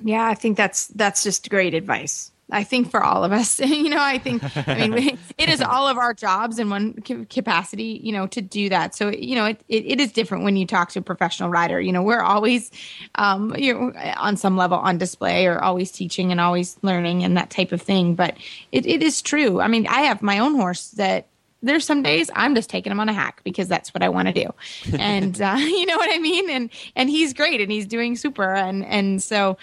[0.00, 2.32] Yeah, I think that's that's just great advice.
[2.52, 5.62] I think for all of us, you know, I think, I mean, we, it is
[5.62, 6.94] all of our jobs in one
[7.30, 8.94] capacity, you know, to do that.
[8.94, 11.80] So, you know, it, it, it is different when you talk to a professional rider.
[11.80, 12.70] You know, we're always,
[13.14, 17.36] um, you know, on some level on display or always teaching and always learning and
[17.38, 18.14] that type of thing.
[18.14, 18.36] But
[18.70, 19.60] it, it is true.
[19.60, 21.28] I mean, I have my own horse that
[21.62, 24.28] there's some days I'm just taking him on a hack because that's what I want
[24.28, 24.50] to do,
[24.98, 26.50] and uh, you know what I mean.
[26.50, 29.56] And and he's great and he's doing super, and and so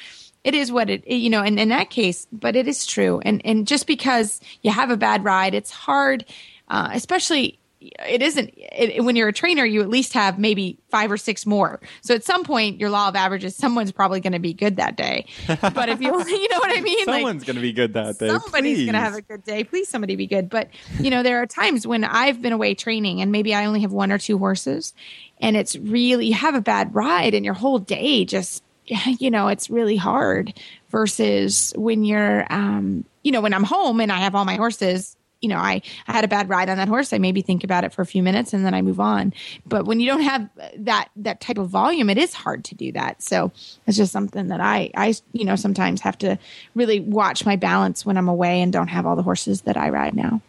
[0.43, 3.41] it is what it you know and in that case but it is true and
[3.45, 6.23] and just because you have a bad ride it's hard
[6.69, 11.11] uh, especially it isn't it, when you're a trainer you at least have maybe five
[11.11, 11.79] or six more.
[12.01, 14.95] So at some point your law of averages someone's probably going to be good that
[14.95, 15.25] day.
[15.61, 17.05] But if you you know what i mean?
[17.05, 19.63] Someone's like, going to be good that day somebody's going to have a good day.
[19.63, 20.49] Please somebody be good.
[20.49, 23.81] But you know there are times when i've been away training and maybe i only
[23.81, 24.93] have one or two horses
[25.39, 28.63] and it's really you have a bad ride and your whole day just
[29.19, 30.53] you know, it's really hard
[30.89, 35.15] versus when you're, um, you know, when I'm home and I have all my horses,
[35.41, 37.13] you know, I, I had a bad ride on that horse.
[37.13, 39.33] I maybe think about it for a few minutes and then I move on.
[39.65, 42.91] But when you don't have that, that type of volume, it is hard to do
[42.91, 43.21] that.
[43.21, 43.51] So
[43.87, 46.37] it's just something that I, I, you know, sometimes have to
[46.75, 49.89] really watch my balance when I'm away and don't have all the horses that I
[49.89, 50.41] ride now.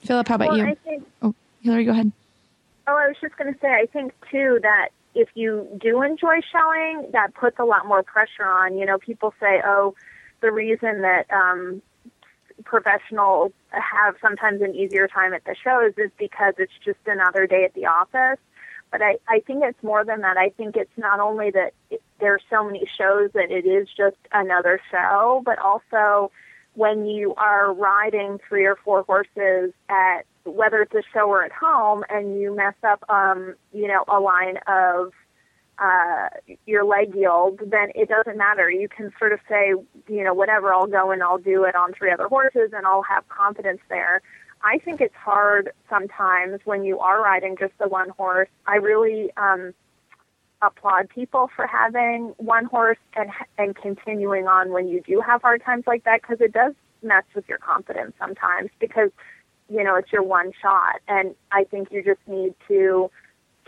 [0.00, 0.76] Philip, how about well, you?
[0.84, 2.12] Think, oh, Hilary, go ahead.
[2.86, 6.40] Oh, I was just going to say, I think too that if you do enjoy
[6.52, 8.76] showing, that puts a lot more pressure on.
[8.76, 9.94] You know, people say, oh,
[10.42, 11.82] the reason that um,
[12.66, 17.64] professionals have sometimes an easier time at the shows is because it's just another day
[17.64, 18.38] at the office.
[18.90, 20.36] But I, I think it's more than that.
[20.36, 23.88] I think it's not only that it, there are so many shows that it is
[23.96, 26.30] just another show, but also
[26.74, 31.50] when you are riding three or four horses at whether it's a show or at
[31.50, 35.12] home and you mess up um you know a line of
[35.78, 36.28] uh
[36.64, 38.70] your leg yield then it doesn't matter.
[38.70, 39.74] You can sort of say
[40.08, 43.02] you know whatever I'll go and I'll do it on three other horses and I'll
[43.02, 44.22] have confidence there.
[44.62, 48.48] I think it's hard sometimes when you are riding just the one horse.
[48.66, 49.74] I really um
[50.62, 55.62] applaud people for having one horse and and continuing on when you do have hard
[55.62, 59.10] times like that because it does mess with your confidence sometimes because
[59.68, 61.00] you know, it's your one shot.
[61.08, 63.10] And I think you just need to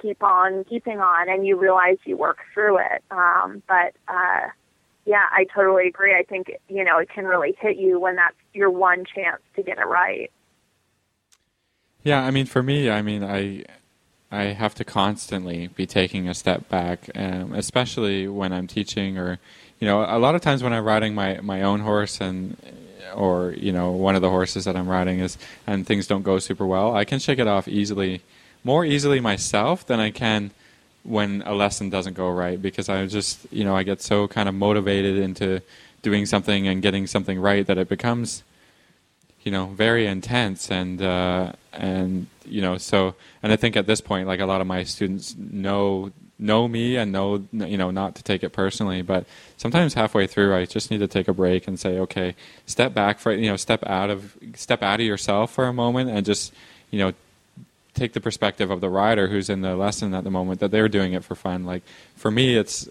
[0.00, 3.02] keep on keeping on and you realize you work through it.
[3.10, 4.48] Um, but, uh,
[5.04, 6.14] yeah, I totally agree.
[6.14, 9.62] I think, you know, it can really hit you when that's your one chance to
[9.62, 10.30] get it right.
[12.02, 13.64] Yeah, I mean, for me, I mean, I,
[14.30, 19.38] I have to constantly be taking a step back, um, especially when I'm teaching or,
[19.80, 22.56] you know, a lot of times when I'm riding my, my own horse and
[23.14, 26.38] or you know one of the horses that I'm riding is and things don't go
[26.38, 28.22] super well, I can shake it off easily,
[28.64, 30.50] more easily myself than I can
[31.04, 34.48] when a lesson doesn't go right because I just you know I get so kind
[34.48, 35.62] of motivated into
[36.02, 38.42] doing something and getting something right that it becomes
[39.42, 44.00] you know very intense and uh, and you know so and I think at this
[44.00, 48.14] point like a lot of my students know know me and know you know not
[48.14, 51.66] to take it personally but sometimes halfway through i just need to take a break
[51.66, 52.32] and say okay
[52.64, 56.08] step back for you know step out of step out of yourself for a moment
[56.08, 56.52] and just
[56.92, 57.12] you know
[57.94, 60.88] take the perspective of the rider who's in the lesson at the moment that they're
[60.88, 61.64] doing it for fun.
[61.64, 61.82] Like
[62.16, 62.88] for me it's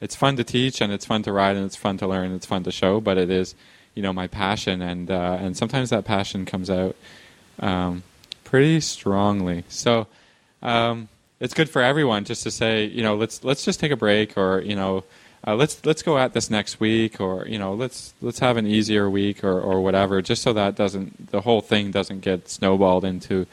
[0.00, 2.34] it's fun to teach and it's fun to ride and it's fun to learn and
[2.34, 3.56] it's fun to show but it is
[3.94, 6.94] you know my passion and uh, and sometimes that passion comes out
[7.60, 8.02] um,
[8.44, 9.64] pretty strongly.
[9.68, 10.06] So
[10.62, 11.08] um,
[11.40, 14.36] it's good for everyone just to say, you know, let's let's just take a break,
[14.36, 15.04] or you know,
[15.46, 18.66] uh, let's let's go at this next week, or you know, let's let's have an
[18.66, 23.04] easier week, or or whatever, just so that doesn't the whole thing doesn't get snowballed
[23.04, 23.46] into,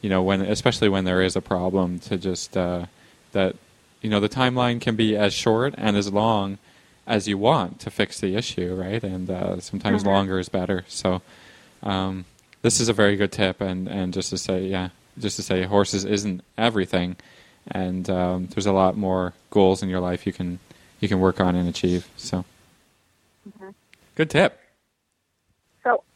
[0.00, 2.86] you know, when especially when there is a problem, to just uh,
[3.32, 3.56] that
[4.00, 6.58] you know the timeline can be as short and as long
[7.06, 9.02] as you want to fix the issue, right?
[9.02, 10.10] And uh, sometimes mm-hmm.
[10.10, 10.84] longer is better.
[10.88, 11.22] So.
[11.82, 12.24] Um,
[12.62, 15.62] this is a very good tip, and, and just to say, yeah, just to say
[15.64, 17.16] horses isn't everything,
[17.66, 20.58] and um, there's a lot more goals in your life you can
[21.00, 22.08] you can work on and achieve.
[22.16, 22.44] So,
[23.48, 23.70] mm-hmm.
[24.16, 24.58] good tip.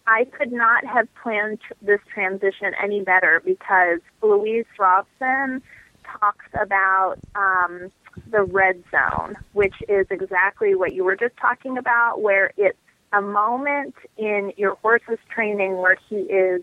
[0.06, 5.62] I could not have planned tr- this transition any better because Louise Robson
[6.04, 7.92] talks about um,
[8.30, 12.76] the red zone, which is exactly what you were just talking about, where it's
[13.12, 16.62] a moment in your horse's training where he is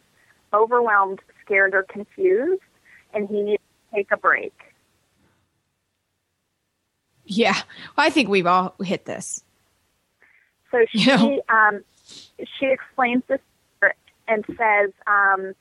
[0.54, 2.62] overwhelmed scared or confused
[3.14, 4.54] and he needs to take a break.
[7.26, 7.54] Yeah,
[7.96, 9.44] well, I think we've all hit this.
[10.72, 11.42] So she you know?
[11.50, 11.84] um,
[12.58, 13.40] she explains this
[14.28, 15.54] and says um,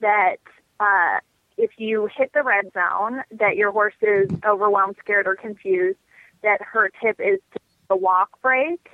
[0.00, 0.36] that
[0.80, 1.20] uh,
[1.56, 5.98] if you hit the red zone, that your horse is overwhelmed, scared, or confused,
[6.42, 8.90] that her tip is to a walk break,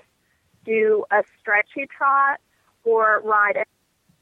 [0.64, 2.40] do a stretchy trot,
[2.84, 3.64] or ride a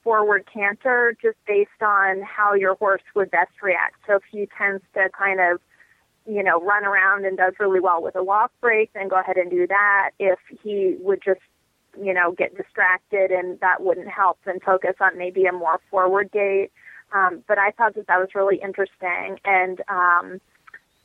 [0.02, 3.96] forward canter just based on how your horse would best react.
[4.06, 5.60] So if he tends to kind of,
[6.26, 9.36] you know, run around and does really well with a walk break, then go ahead
[9.36, 10.10] and do that.
[10.18, 11.40] If he would just,
[12.00, 16.30] you know, get distracted and that wouldn't help, then focus on maybe a more forward
[16.32, 16.70] gait.
[17.12, 19.38] Um, but I thought that that was really interesting.
[19.44, 20.40] And um,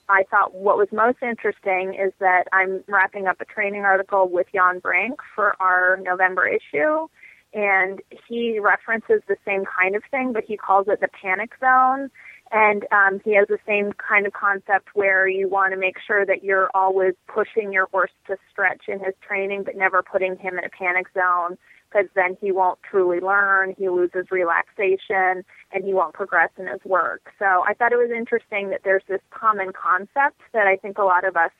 [0.07, 4.47] I thought what was most interesting is that I'm wrapping up a training article with
[4.53, 7.07] Jan Brink for our November issue
[7.55, 12.11] and he references the same kind of thing, but he calls it the panic zone.
[12.51, 16.25] And um, he has the same kind of concept where you want to make sure
[16.25, 20.57] that you're always pushing your horse to stretch in his training, but never putting him
[20.57, 21.57] in a panic zone
[21.95, 26.83] because then he won't truly learn, he loses relaxation, and he won't progress in his
[26.83, 27.31] work.
[27.39, 31.03] So I thought it was interesting that there's this common concept that I think a
[31.03, 31.51] lot of us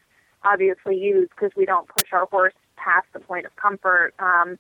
[0.44, 4.14] obviously use because we don't push our horse past the point of comfort.
[4.20, 4.58] Um,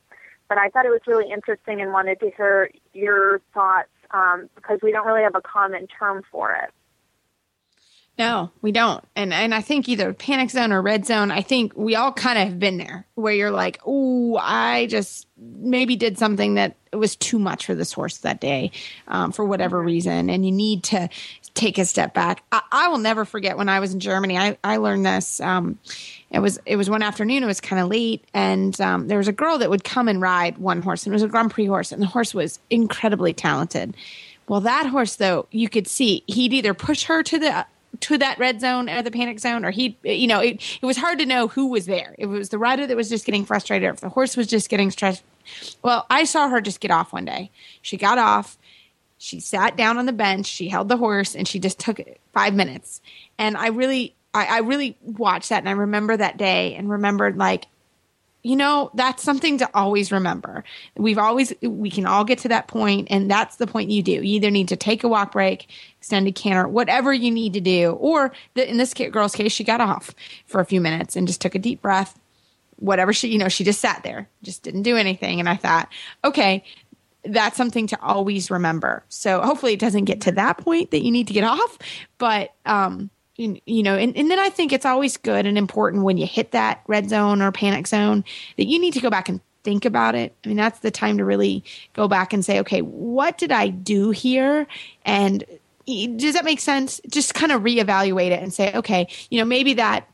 [0.47, 4.79] but I thought it was really interesting and wanted to hear your thoughts um, because
[4.81, 6.71] we don't really have a common term for it.
[8.17, 9.03] No, we don't.
[9.15, 12.39] And and I think either panic zone or red zone, I think we all kind
[12.39, 17.17] of have been there where you're like, "Oh, I just maybe did something that was
[17.17, 18.71] too much for this horse that day
[19.09, 21.09] um, for whatever reason." And you need to
[21.55, 22.43] take a step back.
[22.53, 24.37] I, I, will never forget when I was in Germany.
[24.37, 25.41] I, I learned this.
[25.41, 25.77] Um,
[26.31, 27.43] it was it was one afternoon.
[27.43, 30.21] It was kind of late, and um, there was a girl that would come and
[30.21, 33.33] ride one horse, and it was a Grand Prix horse, and the horse was incredibly
[33.33, 33.93] talented.
[34.47, 37.65] Well, that horse though, you could see he'd either push her to the
[38.01, 40.97] to that red zone or the panic zone, or he, you know, it, it was
[40.97, 42.15] hard to know who was there.
[42.17, 44.69] It was the rider that was just getting frustrated, or if the horse was just
[44.69, 45.23] getting stressed.
[45.83, 47.51] Well, I saw her just get off one day.
[47.81, 48.57] She got off.
[49.17, 50.45] She sat down on the bench.
[50.45, 51.99] She held the horse, and she just took
[52.33, 53.01] five minutes.
[53.37, 57.37] And I really, I, I really watched that, and I remember that day, and remembered
[57.37, 57.67] like
[58.45, 60.63] you know, that's something to always remember.
[60.95, 64.11] We've always, we can all get to that point, and that's the point you do.
[64.11, 67.59] You either need to take a walk break, extend a canter, whatever you need to
[67.59, 67.93] do.
[67.93, 70.13] Or the, in this girl's case, she got off
[70.45, 72.19] for a few minutes and just took a deep breath.
[72.75, 75.39] Whatever she, you know, she just sat there, just didn't do anything.
[75.39, 75.89] And I thought,
[76.23, 76.63] okay,
[77.23, 79.03] that's something to always remember.
[79.09, 81.79] So hopefully it doesn't get to that point that you need to get off.
[82.19, 86.17] But, um, you, know, and, and then I think it's always good and important when
[86.17, 88.23] you hit that red zone or panic zone
[88.57, 90.33] that you need to go back and think about it.
[90.43, 93.67] I mean, that's the time to really go back and say, okay, what did I
[93.67, 94.67] do here?
[95.03, 95.43] And
[95.85, 97.01] does that make sense?
[97.09, 100.07] Just kind of reevaluate it and say, okay, you know, maybe that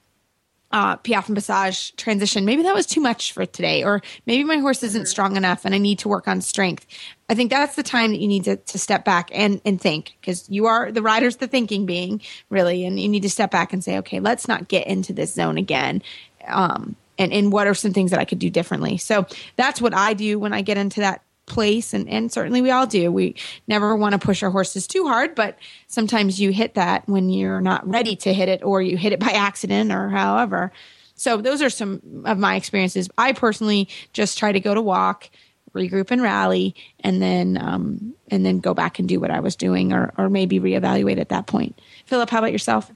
[0.72, 4.58] uh, Piaffe and Passage transition, maybe that was too much for today, or maybe my
[4.58, 5.08] horse isn't mm-hmm.
[5.08, 6.86] strong enough and I need to work on strength.
[7.30, 10.16] I think that's the time that you need to, to step back and, and think
[10.20, 13.74] because you are the rider's the thinking being really, and you need to step back
[13.74, 16.02] and say, okay, let's not get into this zone again.
[16.48, 18.98] Um, and, and what are some things that I could do differently?
[18.98, 22.72] So that's what I do when I get into that place and, and certainly we
[22.72, 23.12] all do.
[23.12, 23.36] We
[23.68, 27.62] never want to push our horses too hard but sometimes you hit that when you're
[27.62, 30.72] not ready to hit it or you hit it by accident or however.
[31.16, 33.08] So those are some of my experiences.
[33.18, 35.30] I personally just try to go to walk
[35.74, 39.56] regroup and rally and then um, and then go back and do what i was
[39.56, 41.80] doing or, or maybe reevaluate at that point.
[42.06, 42.92] Philip how about yourself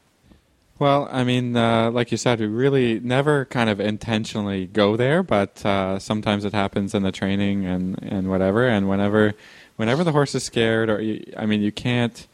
[0.78, 5.24] Well, I mean, uh, like you said, we really never kind of intentionally go there,
[5.24, 8.68] but uh, sometimes it happens in the training and, and whatever.
[8.68, 9.36] And whenever,
[9.78, 12.28] whenever the horse is scared, or you, I mean, you can't,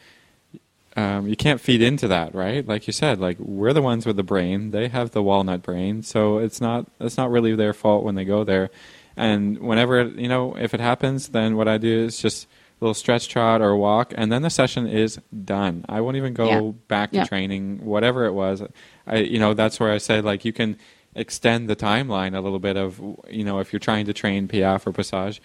[0.96, 2.68] um, you can't feed into that, right?
[2.68, 6.02] Like you said, like we're the ones with the brain; they have the walnut brain,
[6.04, 8.72] so it's not it's not really their fault when they go there.
[9.16, 12.48] And whenever you know, if it happens, then what I do is just
[12.82, 15.86] little stretch trot or walk, and then the session is done.
[15.88, 16.72] I won't even go Yeah.
[16.88, 17.24] back to Yeah.
[17.26, 18.64] training, whatever it was.
[19.08, 20.78] I, you know, that's where I said like you can
[21.16, 24.88] extend the timeline a little bit of, you know, if you're trying to train Piaffe
[24.88, 25.42] or Passage,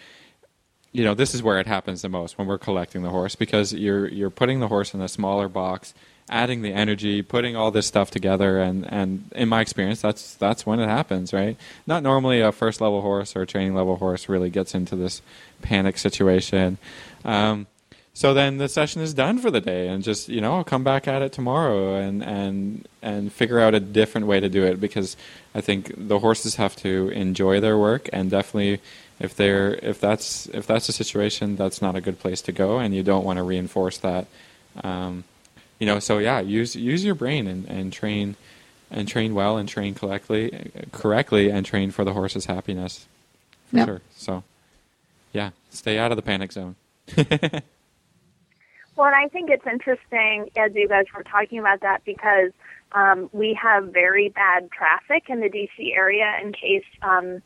[0.92, 3.74] you know, this is where it happens the most when we're collecting the horse because
[3.74, 5.92] you're you're putting the horse in a smaller box,
[6.30, 10.64] adding the energy, putting all this stuff together, and and in my experience, that's that's
[10.64, 11.58] when it happens, right?
[11.86, 15.20] Not normally a first level horse or a training level horse really gets into this
[15.60, 16.78] panic situation.
[17.26, 17.66] Um,
[18.14, 20.82] so then the session is done for the day, and just you know, I'll come
[20.84, 24.80] back at it tomorrow and and and figure out a different way to do it
[24.80, 25.18] because
[25.54, 28.80] I think the horses have to enjoy their work, and definitely
[29.20, 32.78] if they're if that's if that's a situation, that's not a good place to go,
[32.78, 34.26] and you don't want to reinforce that.
[34.82, 35.24] Um,
[35.78, 38.36] you know, so yeah, use use your brain and, and train
[38.90, 43.06] and train well and train correctly correctly and train for the horse's happiness
[43.68, 43.86] for Yep.
[43.86, 44.00] sure.
[44.16, 44.42] So
[45.34, 46.76] yeah, stay out of the panic zone.
[48.96, 52.52] Well, and I think it's interesting as you guys were talking about that because
[52.92, 56.32] um, we have very bad traffic in the DC area.
[56.42, 57.42] In case um,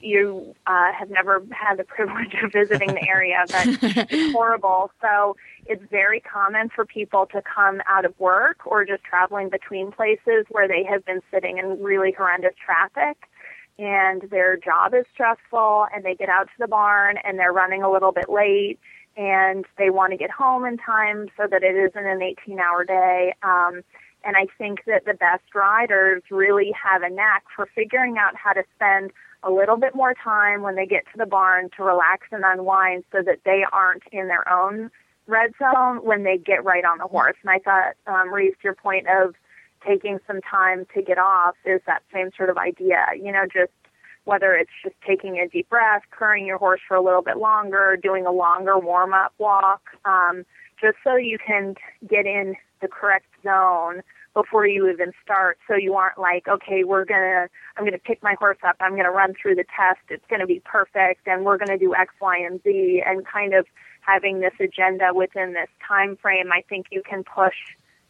[0.00, 3.66] you uh, have never had the privilege of visiting the area, but
[4.10, 4.92] it's horrible.
[5.00, 9.90] So it's very common for people to come out of work or just traveling between
[9.90, 13.28] places where they have been sitting in really horrendous traffic
[13.78, 17.82] and their job is stressful and they get out to the barn and they're running
[17.82, 18.78] a little bit late
[19.16, 22.84] and they want to get home in time so that it isn't an 18 hour
[22.84, 23.34] day.
[23.42, 23.82] Um,
[24.24, 28.52] and I think that the best riders really have a knack for figuring out how
[28.52, 29.12] to spend
[29.42, 33.04] a little bit more time when they get to the barn to relax and unwind
[33.12, 34.90] so that they aren't in their own
[35.28, 37.36] red zone when they get right on the horse.
[37.42, 39.34] And I thought, um, Reese, your point of
[39.86, 43.06] taking some time to get off is that same sort of idea.
[43.16, 43.72] You know, just
[44.24, 47.98] whether it's just taking a deep breath, curring your horse for a little bit longer,
[48.00, 50.44] doing a longer warm up walk, um,
[50.80, 51.74] just so you can
[52.08, 54.02] get in the correct zone
[54.34, 57.98] before you even start so you aren't like okay we're going to i'm going to
[57.98, 60.62] pick my horse up i'm going to run through the test it's going to be
[60.64, 63.66] perfect and we're going to do x y and z and kind of
[64.00, 67.56] having this agenda within this time frame i think you can push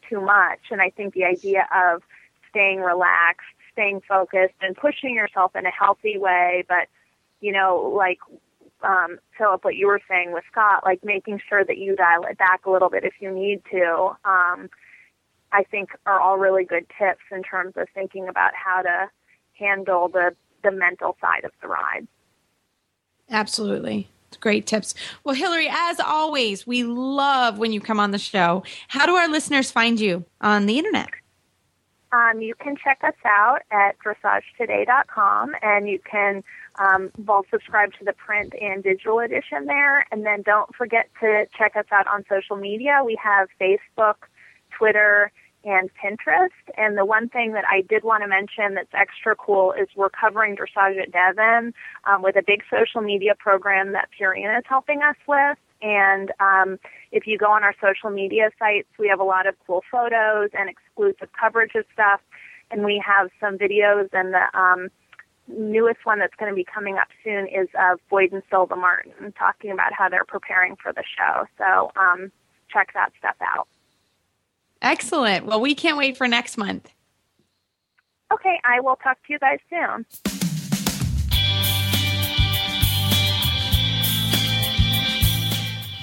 [0.09, 2.03] too much and i think the idea of
[2.51, 6.89] staying relaxed staying focused and pushing yourself in a healthy way but
[7.41, 8.19] you know like
[8.83, 12.39] um, Philip, what you were saying with Scott, like making sure that you dial it
[12.39, 14.71] back a little bit if you need to, um,
[15.53, 19.11] I think are all really good tips in terms of thinking about how to
[19.55, 22.07] handle the, the mental side of the ride.
[23.31, 24.09] Absolutely.
[24.41, 24.95] Great tips.
[25.25, 28.63] Well, Hilary, as always, we love when you come on the show.
[28.89, 31.09] How do our listeners find you on the internet?
[32.13, 36.43] Um, you can check us out at dressagetoday.com and you can
[36.79, 40.07] um, both subscribe to the print and digital edition there.
[40.11, 43.03] And then don't forget to check us out on social media.
[43.05, 44.15] We have Facebook,
[44.71, 45.33] Twitter,
[45.69, 46.49] and Pinterest.
[46.77, 50.09] And the one thing that I did want to mention that's extra cool is we're
[50.09, 55.03] covering dressage at Devon um, with a big social media program that Purina is helping
[55.03, 55.59] us with.
[55.83, 56.79] And um,
[57.13, 60.51] if you go on our social media sites, we have a lot of cool photos
[60.59, 62.21] and exclusive coverage of stuff.
[62.71, 64.89] And we have some videos, and the um,
[65.47, 69.33] newest one that's going to be coming up soon is of Boyd and Silva Martin
[69.39, 71.47] talking about how they're preparing for the show.
[71.57, 72.31] So um,
[72.71, 73.69] check that stuff out.
[74.83, 75.47] Excellent.
[75.47, 76.91] Well, we can't wait for next month.
[78.33, 80.05] Okay, I will talk to you guys soon.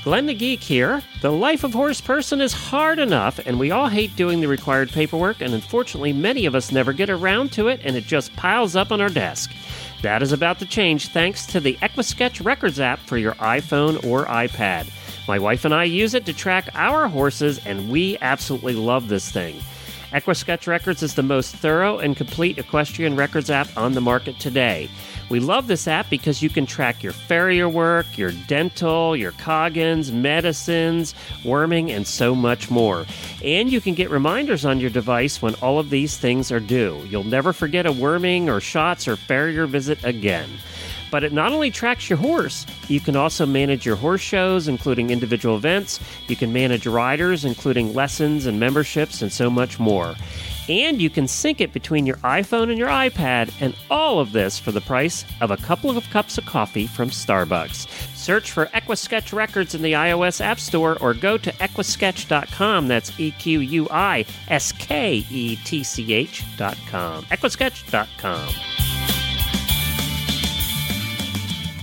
[0.03, 1.01] Glenn the Geek here.
[1.21, 4.91] The life of horse person is hard enough, and we all hate doing the required
[4.91, 8.75] paperwork, and unfortunately, many of us never get around to it, and it just piles
[8.75, 9.51] up on our desk.
[10.03, 14.25] That is about to change thanks to the Equisketch Records app for your iPhone or
[14.25, 14.91] iPad.
[15.27, 19.31] My wife and I use it to track our horses, and we absolutely love this
[19.31, 19.59] thing.
[20.11, 24.87] Equisketch Records is the most thorough and complete equestrian records app on the market today.
[25.29, 30.11] We love this app because you can track your farrier work, your dental, your coggins,
[30.11, 33.05] medicines, worming, and so much more.
[33.43, 37.03] And you can get reminders on your device when all of these things are due.
[37.09, 40.49] You'll never forget a worming or shots or farrier visit again.
[41.15, 45.11] But it not only tracks your horse, you can also manage your horse shows, including
[45.11, 46.01] individual events.
[46.27, 50.15] You can manage riders, including lessons and memberships, and so much more.
[50.67, 54.59] And you can sync it between your iPhone and your iPad, and all of this
[54.59, 57.87] for the price of a couple of cups of coffee from Starbucks.
[58.13, 62.89] Search for Equisketch Records in the iOS App Store or go to equisketch.com.
[62.89, 67.23] That's E Q U I S K E T C H.com.
[67.23, 68.94] Equisketch.com.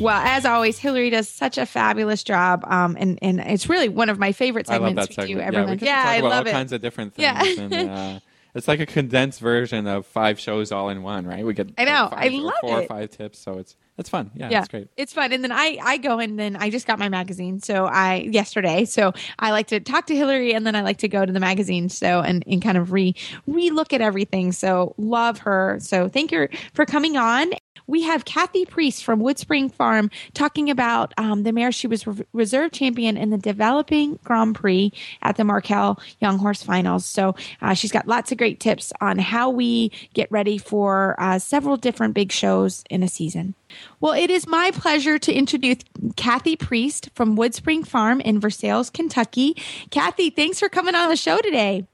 [0.03, 4.09] Well, as always, Hilary does such a fabulous job, um, and and it's really one
[4.11, 5.57] of my favorite I love segments that we do segment.
[5.71, 6.51] every yeah, Yeah, I love all it.
[6.53, 7.23] kinds of different things.
[7.25, 7.63] Yeah.
[7.65, 8.21] and, uh,
[8.55, 11.45] it's like a condensed version of five shows all in one, right?
[11.45, 12.09] We get I know.
[12.13, 14.31] like, I love four or five tips, so it's it's fun.
[14.35, 14.89] Yeah, yeah, it's great.
[14.97, 15.33] It's fun.
[15.33, 17.61] And then I I go and then I just got my magazine.
[17.61, 18.87] So I yesterday.
[18.87, 21.41] So I like to talk to Hilary and then I like to go to the
[21.41, 21.89] magazine.
[21.89, 23.15] So and, and kind of re
[23.47, 24.53] re look at everything.
[24.53, 25.79] So love her.
[25.81, 27.53] So thank you for coming on.
[27.87, 31.73] We have Kathy Priest from Woodspring Farm talking about um, the mare.
[31.73, 36.63] She was re- reserve champion in the developing Grand Prix at the Markel Young Horse
[36.63, 37.05] Finals.
[37.05, 41.39] So uh, she's got lots of great tips on how we get ready for uh,
[41.39, 43.55] several different big shows in a season.
[44.01, 45.79] Well, it is my pleasure to introduce
[46.17, 49.57] Kathy Priest from Woodspring Farm in Versailles, Kentucky.
[49.91, 51.87] Kathy, thanks for coming on the show today.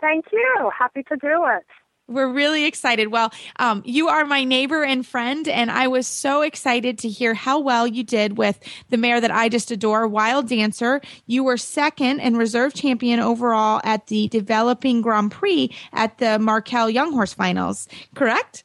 [0.00, 0.70] Thank you.
[0.76, 1.64] Happy to do it.
[2.10, 3.12] We're really excited.
[3.12, 7.34] Well, um, you are my neighbor and friend, and I was so excited to hear
[7.34, 8.58] how well you did with
[8.88, 11.00] the mare that I just adore, Wild Dancer.
[11.26, 16.90] You were second and reserve champion overall at the Developing Grand Prix at the Markel
[16.90, 18.64] Young Horse Finals, correct?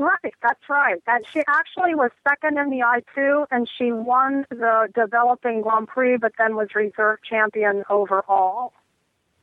[0.00, 1.02] Right, that's right.
[1.06, 6.16] And she actually was second in the I2, and she won the developing Grand Prix,
[6.16, 8.72] but then was reserve champion overall.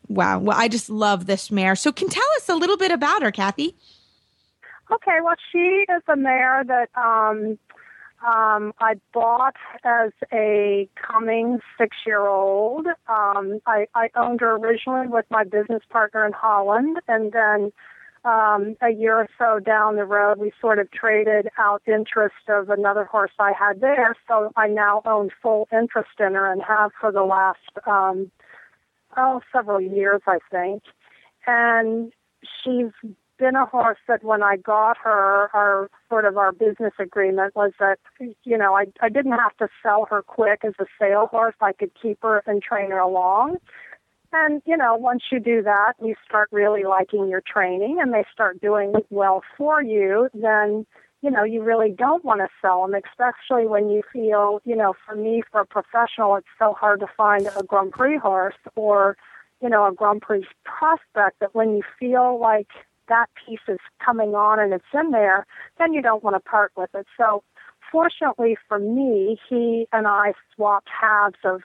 [0.08, 0.40] Wow.
[0.40, 1.76] Well, I just love this mare.
[1.76, 3.76] So, can tell us a little bit about her, Kathy?
[4.90, 7.60] Okay, well, she is a mare that um,
[8.26, 12.88] um, I bought as a coming six-year-old.
[13.08, 17.72] Um, I, I owned her originally with my business partner in Holland, and then
[18.26, 22.70] um, a year or so down the road, we sort of traded out interest of
[22.70, 24.16] another horse I had there.
[24.28, 28.32] So I now own full interest in her and have for the last um,
[29.16, 30.84] oh several years, I think.
[31.46, 32.12] And
[32.64, 32.92] she's
[33.38, 37.72] been a horse that when I got her, our sort of our business agreement was
[37.80, 38.00] that
[38.44, 41.56] you know I I didn't have to sell her quick as a sale horse.
[41.62, 43.58] I could keep her and train her along.
[44.34, 48.26] And you know, once you do that, you start really liking your training, and they
[48.32, 50.30] start doing well for you.
[50.34, 50.86] Then
[51.22, 54.94] you know you really don't want to sell them, especially when you feel you know.
[55.06, 59.18] For me, for a professional, it's so hard to find a Grand Prix horse or
[59.62, 62.68] you know a Grand Prix prospect that when you feel like
[63.08, 65.46] that piece is coming on and it's in there,
[65.78, 67.08] then you don't want to part with it.
[67.18, 67.44] So
[67.92, 71.62] fortunately for me, he and I swapped halves of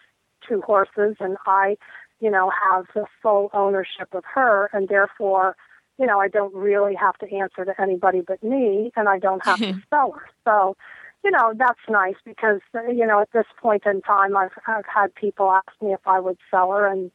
[0.47, 1.77] two horses and I,
[2.23, 5.57] you know, have the full ownership of her and therefore,
[5.99, 9.45] you know, I don't really have to answer to anybody but me and I don't
[9.45, 10.29] have to sell her.
[10.45, 10.77] So,
[11.25, 15.13] you know, that's nice because, you know, at this point in time, I've, I've had
[15.17, 17.11] people ask me if I would sell her and,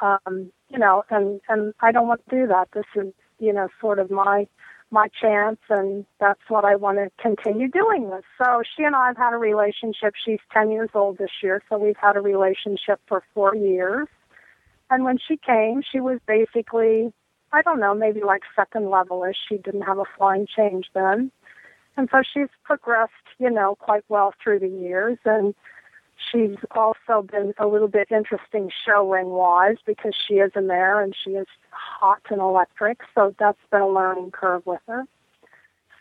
[0.00, 2.68] um, you know, and, and I don't want to do that.
[2.72, 4.46] This is, you know, sort of my
[4.90, 8.22] my chance and that's what I want to continue doing with.
[8.38, 10.14] So she and I have had a relationship.
[10.24, 14.06] She's 10 years old this year, so we've had a relationship for 4 years.
[14.90, 17.12] And when she came, she was basically
[17.52, 19.36] I don't know, maybe like second level levelish.
[19.48, 21.30] She didn't have a flying change then.
[21.96, 25.54] And so she's progressed, you know, quite well through the years and
[26.30, 31.00] she's also been a little bit interesting show ring wise because she is a mare
[31.00, 35.04] and she is hot and electric, so that's been a learning curve with her.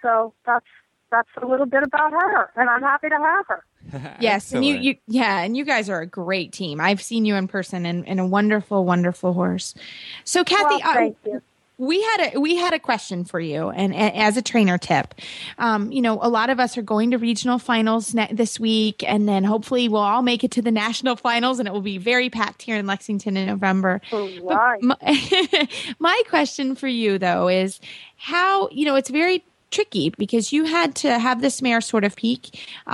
[0.01, 0.65] So that's
[1.11, 3.63] that's a little bit about her, and I'm happy to have her.
[4.19, 6.79] Yes, and you, you, yeah, and you guys are a great team.
[6.81, 9.75] I've seen you in person, and, and a wonderful, wonderful horse.
[10.23, 11.41] So, Kathy, Well, I- you.
[11.77, 15.13] we had a we had a question for you, and, a as a trainer tip,
[15.57, 19.03] um, you know, a lot of us are going to regional finals ne- this week,
[19.05, 21.97] and then hopefully we'll all make it to the national finals, and it will be
[21.97, 24.01] very packed here in Lexington in November.
[24.11, 24.81] Right.
[24.81, 25.67] My,
[25.99, 27.79] my question for you though is
[28.17, 29.43] how you know it's very
[29.73, 32.43] tricky because you had to have this mare sort of peak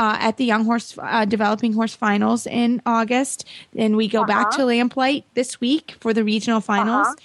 [0.01, 3.45] uh, at the young horse uh, developing horse finals in august
[3.83, 4.57] and we go back Uh-huh.
[4.59, 7.15] to lamplight this week for the regional finals Uh-huh.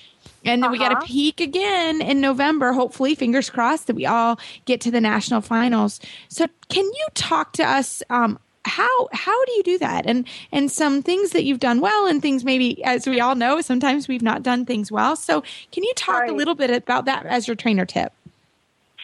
[0.47, 1.01] And then we got Uh-huh.
[1.01, 2.73] to peak again in November.
[2.75, 6.01] Hopefully, fingers crossed that we all get to the national finals.
[6.29, 8.03] So, can you talk to us?
[8.11, 8.39] Um,
[8.79, 8.95] how
[9.25, 10.03] how do you do that?
[10.11, 13.63] And and some things that you've done well, and things maybe, as we all know,
[13.63, 15.17] sometimes we've not done things well.
[15.17, 15.43] So,
[15.73, 18.13] can you talk a little bit about that as your trainer tip?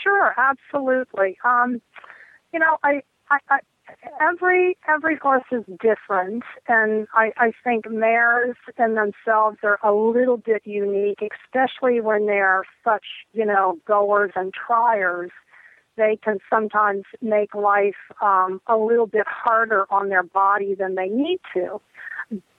[0.03, 1.39] Sure, absolutely.
[1.45, 1.81] Um,
[2.53, 3.59] you know, I, I, I
[4.21, 10.37] every every horse is different, and I, I think mares in themselves are a little
[10.37, 15.31] bit unique, especially when they are such you know goers and triers.
[15.97, 21.09] They can sometimes make life um, a little bit harder on their body than they
[21.09, 21.81] need to.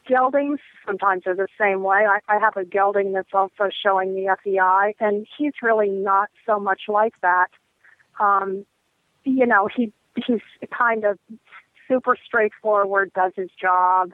[0.08, 2.06] Geldings sometimes they're the same way.
[2.08, 6.60] I, I have a gelding that's also showing the FEI, and he's really not so
[6.60, 7.48] much like that.
[8.20, 8.66] Um,
[9.24, 10.42] you know, he he's
[10.78, 11.18] kind of
[11.88, 14.12] super straightforward, does his job.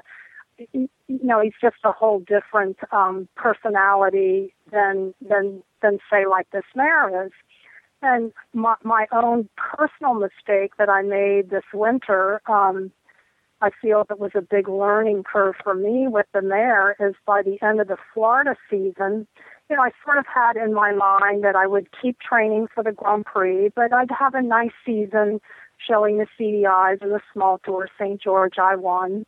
[0.74, 6.66] You know, he's just a whole different um, personality than than than say like this
[6.76, 7.32] mare is.
[8.02, 12.92] And my my own personal mistake that I made this winter, um,
[13.62, 17.42] I feel that was a big learning curve for me with the mare is by
[17.42, 19.28] the end of the Florida season,
[19.70, 22.84] you know, I sort of had in my mind that I would keep training for
[22.84, 25.42] the Grand Prix, but I'd have a nice season
[25.86, 28.22] showing the CDIs and the small tour St.
[28.22, 29.26] George I won.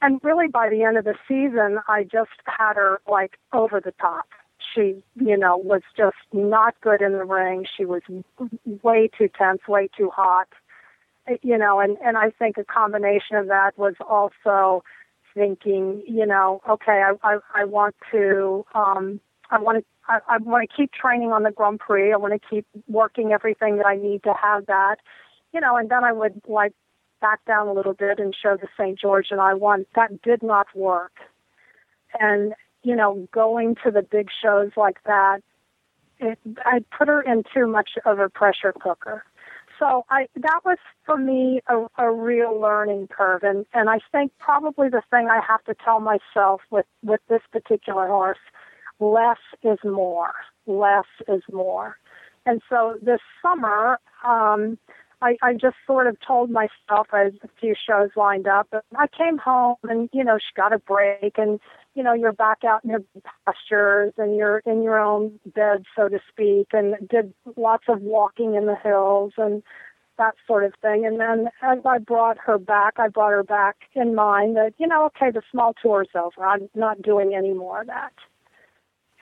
[0.00, 3.92] And really by the end of the season, I just had her like over the
[4.00, 4.26] top.
[4.74, 7.66] She, you know, was just not good in the ring.
[7.76, 8.02] She was
[8.82, 10.48] way too tense, way too hot
[11.42, 14.82] you know, and and I think a combination of that was also
[15.34, 19.20] thinking, you know, okay, I I, I want to um
[19.50, 22.12] I want to I, I want to keep training on the Grand Prix.
[22.12, 24.96] I want to keep working everything that I need to have that,
[25.52, 26.72] you know, and then I would like
[27.20, 28.98] back down a little bit and show the St.
[28.98, 29.86] George and I won.
[29.94, 31.12] That did not work,
[32.18, 35.40] and you know, going to the big shows like that,
[36.18, 39.24] it, I put her in too much of a pressure cooker
[39.82, 43.42] so I that was for me a, a real learning curve.
[43.42, 47.42] And and I think probably the thing I have to tell myself with with this
[47.50, 48.38] particular horse
[49.00, 50.34] less is more.
[50.66, 51.96] Less is more.
[52.46, 54.78] And so this summer um
[55.22, 59.38] I, I just sort of told myself had a few shows lined up I came
[59.38, 61.60] home and you know she got a break and
[61.94, 63.02] you know you're back out in your
[63.46, 68.56] pastures and you're in your own bed so to speak and did lots of walking
[68.56, 69.62] in the hills and
[70.18, 71.06] that sort of thing.
[71.06, 74.88] And then as I brought her back I brought her back in mind that you
[74.88, 76.44] know okay the small tour's over.
[76.44, 78.12] I'm not doing any more of that.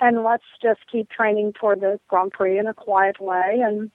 [0.01, 3.91] And let's just keep training toward the Grand Prix in a quiet way and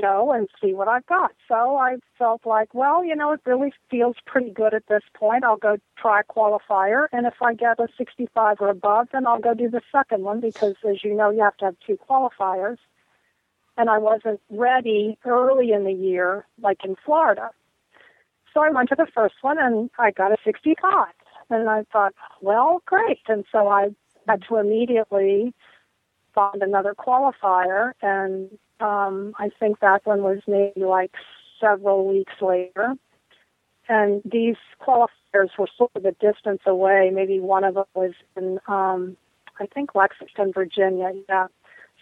[0.00, 1.32] show and see what I've got.
[1.48, 5.44] So I felt like, well, you know, it really feels pretty good at this point.
[5.44, 9.54] I'll go try qualifier, and if I get a 65 or above, then I'll go
[9.54, 12.78] do the second one because, as you know, you have to have two qualifiers.
[13.78, 17.50] And I wasn't ready early in the year, like in Florida.
[18.54, 21.08] So I went to the first one and I got a 65.
[21.50, 23.20] And I thought, well, great.
[23.28, 23.90] And so I
[24.26, 25.52] had to immediately
[26.34, 28.50] find another qualifier and
[28.80, 31.12] um, I think that one was maybe like
[31.60, 32.94] several weeks later.
[33.88, 37.10] And these qualifiers were sort of a distance away.
[37.12, 39.16] Maybe one of them was in, um,
[39.60, 41.12] I think, Lexington, Virginia.
[41.28, 41.46] Yeah.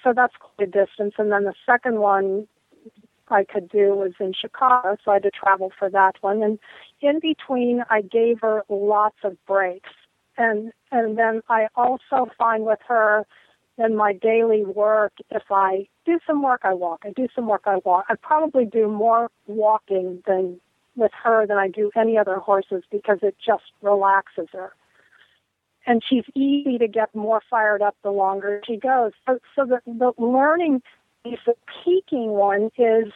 [0.02, 1.14] So that's quite a distance.
[1.18, 2.48] And then the second one
[3.28, 6.42] I could do was in Chicago, so I had to travel for that one.
[6.42, 6.58] And
[7.00, 9.90] in between, I gave her lots of breaks.
[10.36, 13.26] And and then I also find with her
[13.78, 17.02] in my daily work, if I do some work, I walk.
[17.04, 18.06] I do some work, I walk.
[18.08, 20.60] I probably do more walking than
[20.96, 24.72] with her than I do any other horses because it just relaxes her.
[25.86, 29.12] And she's easy to get more fired up the longer she goes.
[29.26, 30.82] So, so the, the learning,
[31.24, 31.54] piece, the
[31.84, 33.12] peaking one is,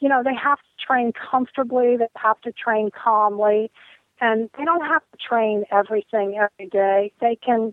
[0.00, 3.70] you know, they have to train comfortably, they have to train calmly,
[4.20, 7.12] and they don't have to train everything every day.
[7.20, 7.72] They can,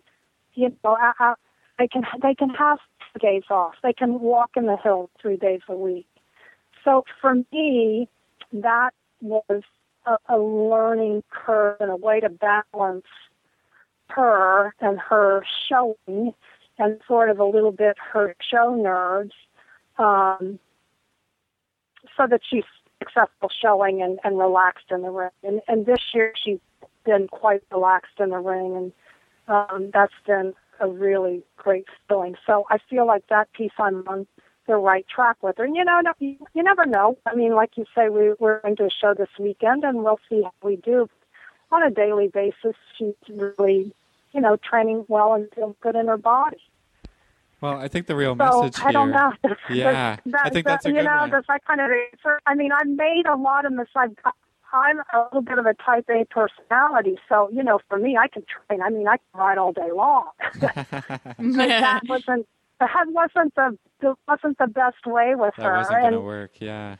[0.54, 1.40] you know, out,
[1.82, 2.78] they can they can have
[3.20, 3.74] days off.
[3.82, 6.06] They can walk in the hills three days a week.
[6.84, 8.08] So for me,
[8.54, 9.64] that was
[10.06, 13.06] a, a learning curve and a way to balance
[14.10, 16.34] her and her showing
[16.78, 19.34] and sort of a little bit her show nerves
[19.98, 20.60] um,
[22.16, 22.64] so that she's
[23.00, 25.30] successful showing and, and relaxed in the ring.
[25.44, 26.60] And, and this year she's
[27.06, 28.92] been quite relaxed in the ring and
[29.48, 32.36] um, that's been a really great feeling.
[32.46, 34.28] So I feel like that piece I'm on
[34.68, 35.64] the right track with her.
[35.64, 37.18] And you know, no, you, you never know.
[37.26, 40.20] I mean, like you say, we, we're going to a show this weekend, and we'll
[40.30, 41.10] see how we do.
[41.72, 43.94] On a daily basis, she's really
[44.34, 46.58] you know, training well and feeling good in her body.
[47.60, 49.34] Well, I think the real So message I don't know.
[49.70, 51.30] Yeah, that, I think does- that's a you good know, one.
[51.32, 52.40] does that kind of answer?
[52.48, 54.22] I mean, I've made a lot of mistakes.
[54.74, 58.28] I'm a little bit of a type A personality, so you know, for me, I
[58.28, 58.82] can train.
[58.82, 60.30] I mean, I can ride all day long.
[60.62, 60.76] but
[61.38, 62.48] that wasn't
[62.80, 65.78] that wasn't the that wasn't the best way with That her.
[65.78, 66.52] wasn't going to work.
[66.60, 66.96] Yeah.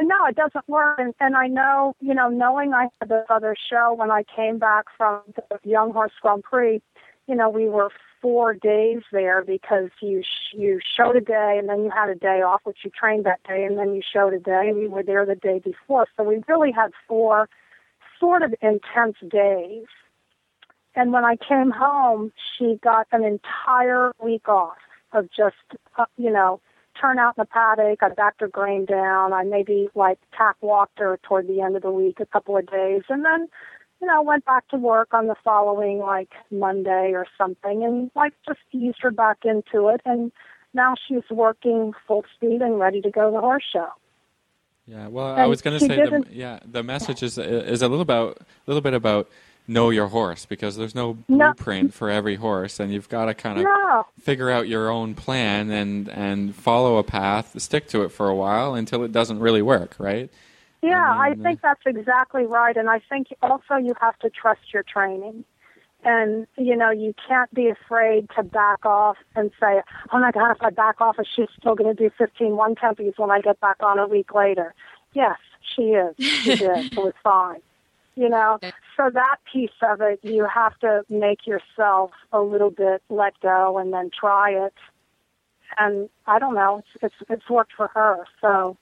[0.00, 0.98] no, it doesn't work.
[0.98, 4.58] And, and I know, you know, knowing I had this other show when I came
[4.58, 6.80] back from the Young Horse Grand Prix,
[7.28, 7.90] you know, we were
[8.20, 12.14] four days there because you sh- you showed a day and then you had a
[12.14, 14.88] day off, which you trained that day, and then you showed a day, and we
[14.88, 16.06] were there the day before.
[16.16, 17.48] So we really had four
[18.18, 19.86] sort of intense days.
[20.94, 24.76] And when I came home, she got an entire week off
[25.12, 25.56] of just,
[25.96, 26.60] uh, you know,
[27.00, 28.02] turn out in the paddock.
[28.02, 29.32] I backed her grain down.
[29.32, 32.66] I maybe like tack walked her toward the end of the week, a couple of
[32.66, 33.48] days, and then,
[34.00, 38.32] you know, went back to work on the following like Monday or something, and like
[38.46, 40.00] just eased her back into it.
[40.04, 40.32] And
[40.74, 43.88] now she's working full speed and ready to go to the horse show.
[44.86, 48.02] Yeah, well, I was going to say, the, yeah, the message is is a little
[48.02, 49.28] about a little bit about
[49.68, 51.52] know your horse because there's no No.
[51.52, 55.14] blueprint for every horse, and you've got to kind of No, figure out your own
[55.14, 59.38] plan and and follow a path, stick to it for a while until it doesn't
[59.38, 60.30] really work, right?
[60.82, 62.76] Yeah, I, think uh, that's exactly right.
[62.76, 65.44] And I think also you have to trust your training.
[66.02, 70.52] And, you know, you can't be afraid to back off and say, oh my God,
[70.52, 73.40] if I back off, is she still going to do 15 one tempies when I
[73.40, 74.74] get back on a week later?
[75.12, 75.36] Yes,
[75.76, 76.14] she is.
[76.18, 76.92] She did.
[76.92, 77.60] It was fine.
[78.16, 78.58] You know,
[78.96, 83.78] so that piece of it, you have to make yourself a little bit let go
[83.78, 84.74] and then try it.
[85.78, 88.26] And I don't know, it's, it's, it's worked for her.
[88.40, 88.76] So,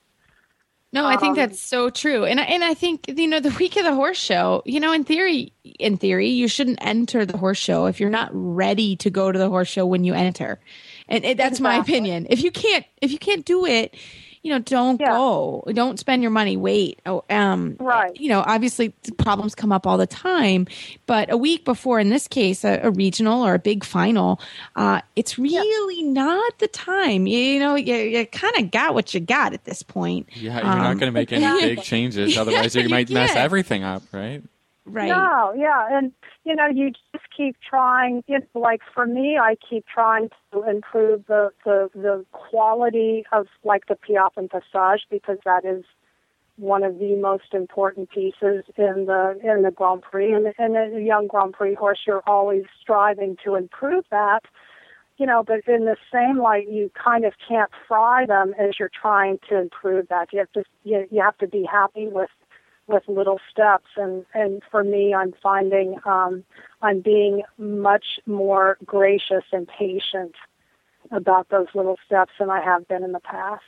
[0.91, 2.25] No, I think Um, that's so true.
[2.25, 4.91] And I- and I think you know the week of the horse show, you know,
[4.91, 9.09] in theory in theory, you shouldn't enter the horse show if you're not ready to
[9.11, 10.59] go to the horse show when you enter.
[11.07, 12.25] And it, that's my opinion.
[12.29, 13.93] If you can't if you can't do it,
[14.41, 15.09] you know, don't Yeah.
[15.11, 15.63] go.
[15.73, 16.55] Don't spend your money.
[16.57, 16.99] Wait.
[17.05, 18.11] Oh, um Right.
[18.19, 20.65] you know, obviously problems come up all the time,
[21.07, 24.39] but a week before in this case a, a regional or a big final,
[24.75, 27.27] uh it's really not the time.
[27.27, 30.27] You, you know, you, you kind of got what you got at this point.
[30.33, 31.57] Yeah, you're not Um, going to make any yeah.
[31.59, 33.39] big changes, otherwise you you might mess can't.
[33.43, 34.41] everything up, right?
[34.85, 35.09] Right.
[35.09, 36.11] No, yeah, and
[36.49, 38.23] you know, you just keep trying.
[38.27, 43.85] It's like for me, I keep trying to improve the the the quality of like
[43.85, 45.83] the Piaffe and Passage because that is
[46.57, 50.33] one of the most important pieces in the in the Grand Prix.
[50.33, 54.41] And in a young Grand Prix horse, you're always striving to improve that.
[55.17, 58.89] You know, but in the same light, you kind of can't fry them as you're
[58.89, 60.33] trying to improve that.
[60.33, 62.31] You have to you, you have to be happy with
[62.89, 66.43] with little steps and and for me i'm finding um
[66.81, 70.35] i'm being much more gracious and patient
[71.11, 73.63] about those little steps than i have been in the past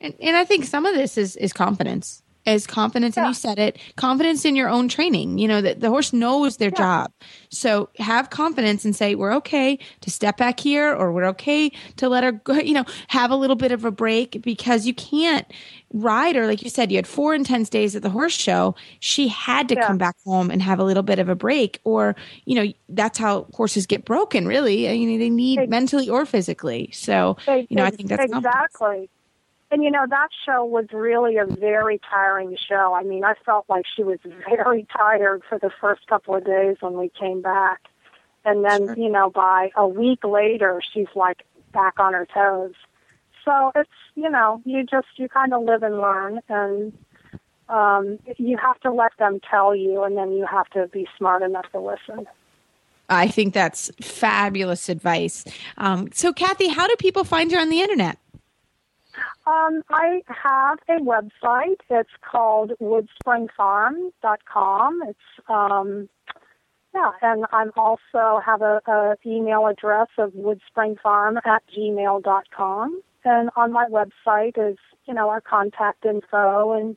[0.00, 2.22] And, and I think some of this is is confidence.
[2.48, 5.38] Is confidence, and you said it, confidence in your own training.
[5.38, 7.12] You know that the horse knows their job,
[7.50, 12.08] so have confidence and say we're okay to step back here, or we're okay to
[12.08, 12.54] let her go.
[12.54, 15.46] You know, have a little bit of a break because you can't
[15.92, 16.90] ride her like you said.
[16.90, 18.74] You had four intense days at the horse show.
[19.00, 19.86] She had to Yeah.
[19.86, 23.18] come back home and have a little bit of a break, or you know that's
[23.18, 24.46] how horses get broken.
[24.48, 26.90] Really, you know they need Ex- mentally or physically.
[26.92, 27.36] So
[27.68, 28.56] you know I think that's confidence.
[29.70, 33.34] Exactly and you know that show was really a very tiring show i mean i
[33.44, 37.42] felt like she was very tired for the first couple of days when we came
[37.42, 37.80] back
[38.44, 38.96] and then Sure.
[38.98, 42.74] you know by a week later she's like back on her toes
[43.44, 46.92] so it's you know you just you kind of live and learn and
[47.68, 51.42] um you have to let them tell you and then you have to be smart
[51.42, 52.26] enough to listen
[53.10, 55.44] I think that's fabulous advice.
[55.78, 58.18] Um, so, Kathy, how do people find you on the internet?
[59.48, 61.80] Um, I have a website.
[61.88, 65.02] It's called woodspringfarm.com.
[65.08, 65.18] It's
[65.48, 66.10] um,
[66.94, 73.00] yeah, and I'm also have a, a email address of woodspringfarm at gmail.com.
[73.24, 74.76] And on my website is
[75.06, 76.94] you know our contact info and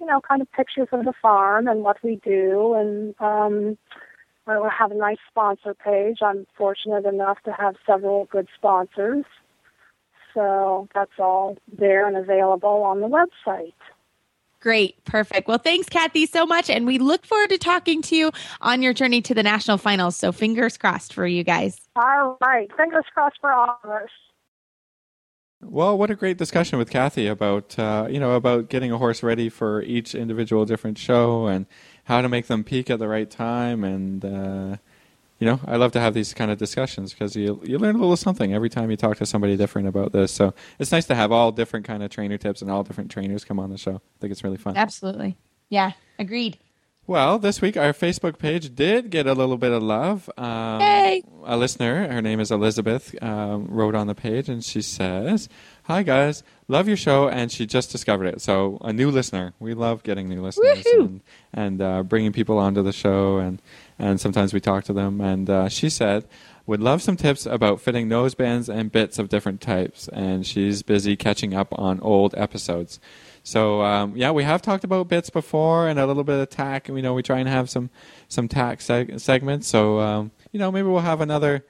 [0.00, 3.78] you know kind of pictures of the farm and what we do and um,
[4.48, 6.18] I have a nice sponsor page.
[6.20, 9.24] I'm fortunate enough to have several good sponsors.
[10.34, 13.74] So that's all there and available on the website.
[14.60, 15.48] Great, perfect.
[15.48, 16.70] Well, thanks, Kathy, so much.
[16.70, 18.30] And we look forward to talking to you
[18.60, 20.14] on your journey to the national finals.
[20.14, 21.80] So, fingers crossed for you guys.
[21.96, 22.70] All right.
[22.76, 24.08] Fingers crossed for all of us.
[25.64, 29.22] Well, what a great discussion with Kathy about uh, you know about getting a horse
[29.22, 31.66] ready for each individual different show and
[32.04, 34.76] how to make them peak at the right time and uh,
[35.42, 37.98] you know, I love to have these kind of discussions because you you learn a
[37.98, 40.30] little something every time you talk to somebody different about this.
[40.30, 43.44] So it's nice to have all different kind of trainer tips and all different trainers
[43.44, 43.96] come on the show.
[43.96, 44.76] I think it's really fun.
[44.76, 45.36] Absolutely.
[45.68, 46.58] Yeah, agreed.
[47.08, 50.30] Well, this week our Facebook page did get a little bit of love.
[50.38, 51.24] Um, Yay.
[51.44, 55.48] A listener, her name is Elizabeth, um, wrote on the page and she says,
[55.86, 58.40] Hi guys, love your show, and she just discovered it.
[58.40, 59.52] So, a new listener.
[59.58, 61.00] We love getting new listeners Woohoo.
[61.00, 61.20] and,
[61.52, 63.60] and uh, bringing people onto the show, and,
[64.02, 65.20] and sometimes we talk to them.
[65.20, 66.26] And uh, she said,
[66.66, 71.16] would love some tips about fitting nosebands and bits of different types, and she's busy
[71.16, 73.00] catching up on old episodes.
[73.42, 76.88] So um, yeah, we have talked about bits before and a little bit of tack.
[76.88, 77.90] and We know we try and have some
[78.28, 79.66] some tack seg- segments.
[79.66, 81.64] So um, you know maybe we'll have another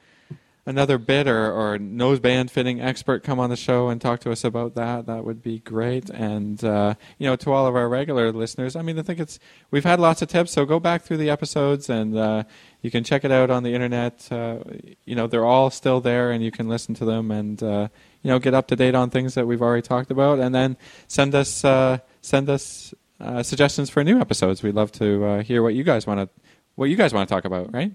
[0.64, 4.44] another bit or, or noseband fitting expert come on the show and talk to us
[4.44, 5.06] about that.
[5.06, 6.08] That would be great.
[6.10, 9.38] And uh, you know, to all of our regular listeners, I mean, I think it's
[9.70, 10.52] we've had lots of tips.
[10.52, 12.44] So go back through the episodes and uh,
[12.80, 14.30] you can check it out on the internet.
[14.30, 14.58] Uh,
[15.04, 17.88] you know, they're all still there, and you can listen to them and uh,
[18.22, 20.38] you know get up to date on things that we've already talked about.
[20.38, 20.76] And then
[21.08, 24.62] send us uh, send us uh, suggestions for new episodes.
[24.62, 26.42] We'd love to hear what you guys want to
[26.76, 27.72] what you guys want to talk about.
[27.74, 27.92] Right.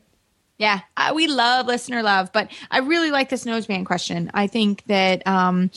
[0.57, 4.31] Yeah, I, we love listener love, but I really like this noseband question.
[4.33, 5.69] I think that um,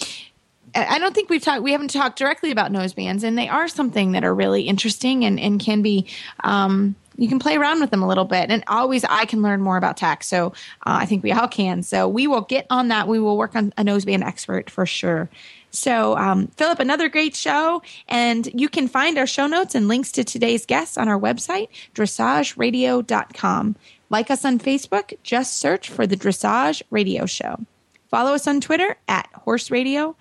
[0.74, 1.62] I don't think we've talked.
[1.62, 5.38] We haven't talked directly about nosebands, and they are something that are really interesting and
[5.38, 6.06] and can be.
[6.44, 9.60] Um, you can play around with them a little bit, and always I can learn
[9.60, 10.24] more about tack.
[10.24, 10.46] So
[10.86, 11.82] uh, I think we all can.
[11.82, 13.08] So we will get on that.
[13.08, 15.28] We will work on a noseband expert for sure.
[15.70, 17.82] So, um, Philip, another great show.
[18.08, 21.68] And you can find our show notes and links to today's guests on our website,
[21.94, 23.76] dressageradio.com.
[24.10, 27.64] Like us on Facebook, just search for the Dressage Radio Show.
[28.10, 30.16] Follow us on Twitter at Horse Radio.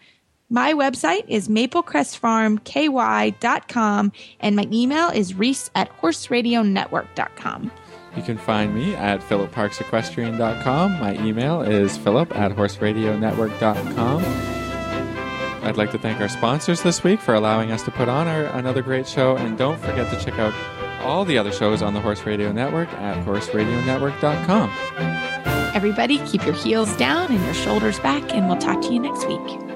[0.52, 7.72] My website is maplecrestfarmky.com and my email is reese at horseradionetwork.com.
[8.16, 11.00] You can find me at philipparksequestrian.com.
[11.00, 14.24] My email is philip at horseradionetwork.com.
[15.62, 18.46] I'd like to thank our sponsors this week for allowing us to put on our,
[18.46, 19.36] another great show.
[19.36, 20.54] And don't forget to check out
[21.00, 24.72] all the other shows on the Horse Radio Network at horseradionetwork.com.
[25.76, 29.28] Everybody, keep your heels down and your shoulders back, and we'll talk to you next
[29.28, 29.69] week.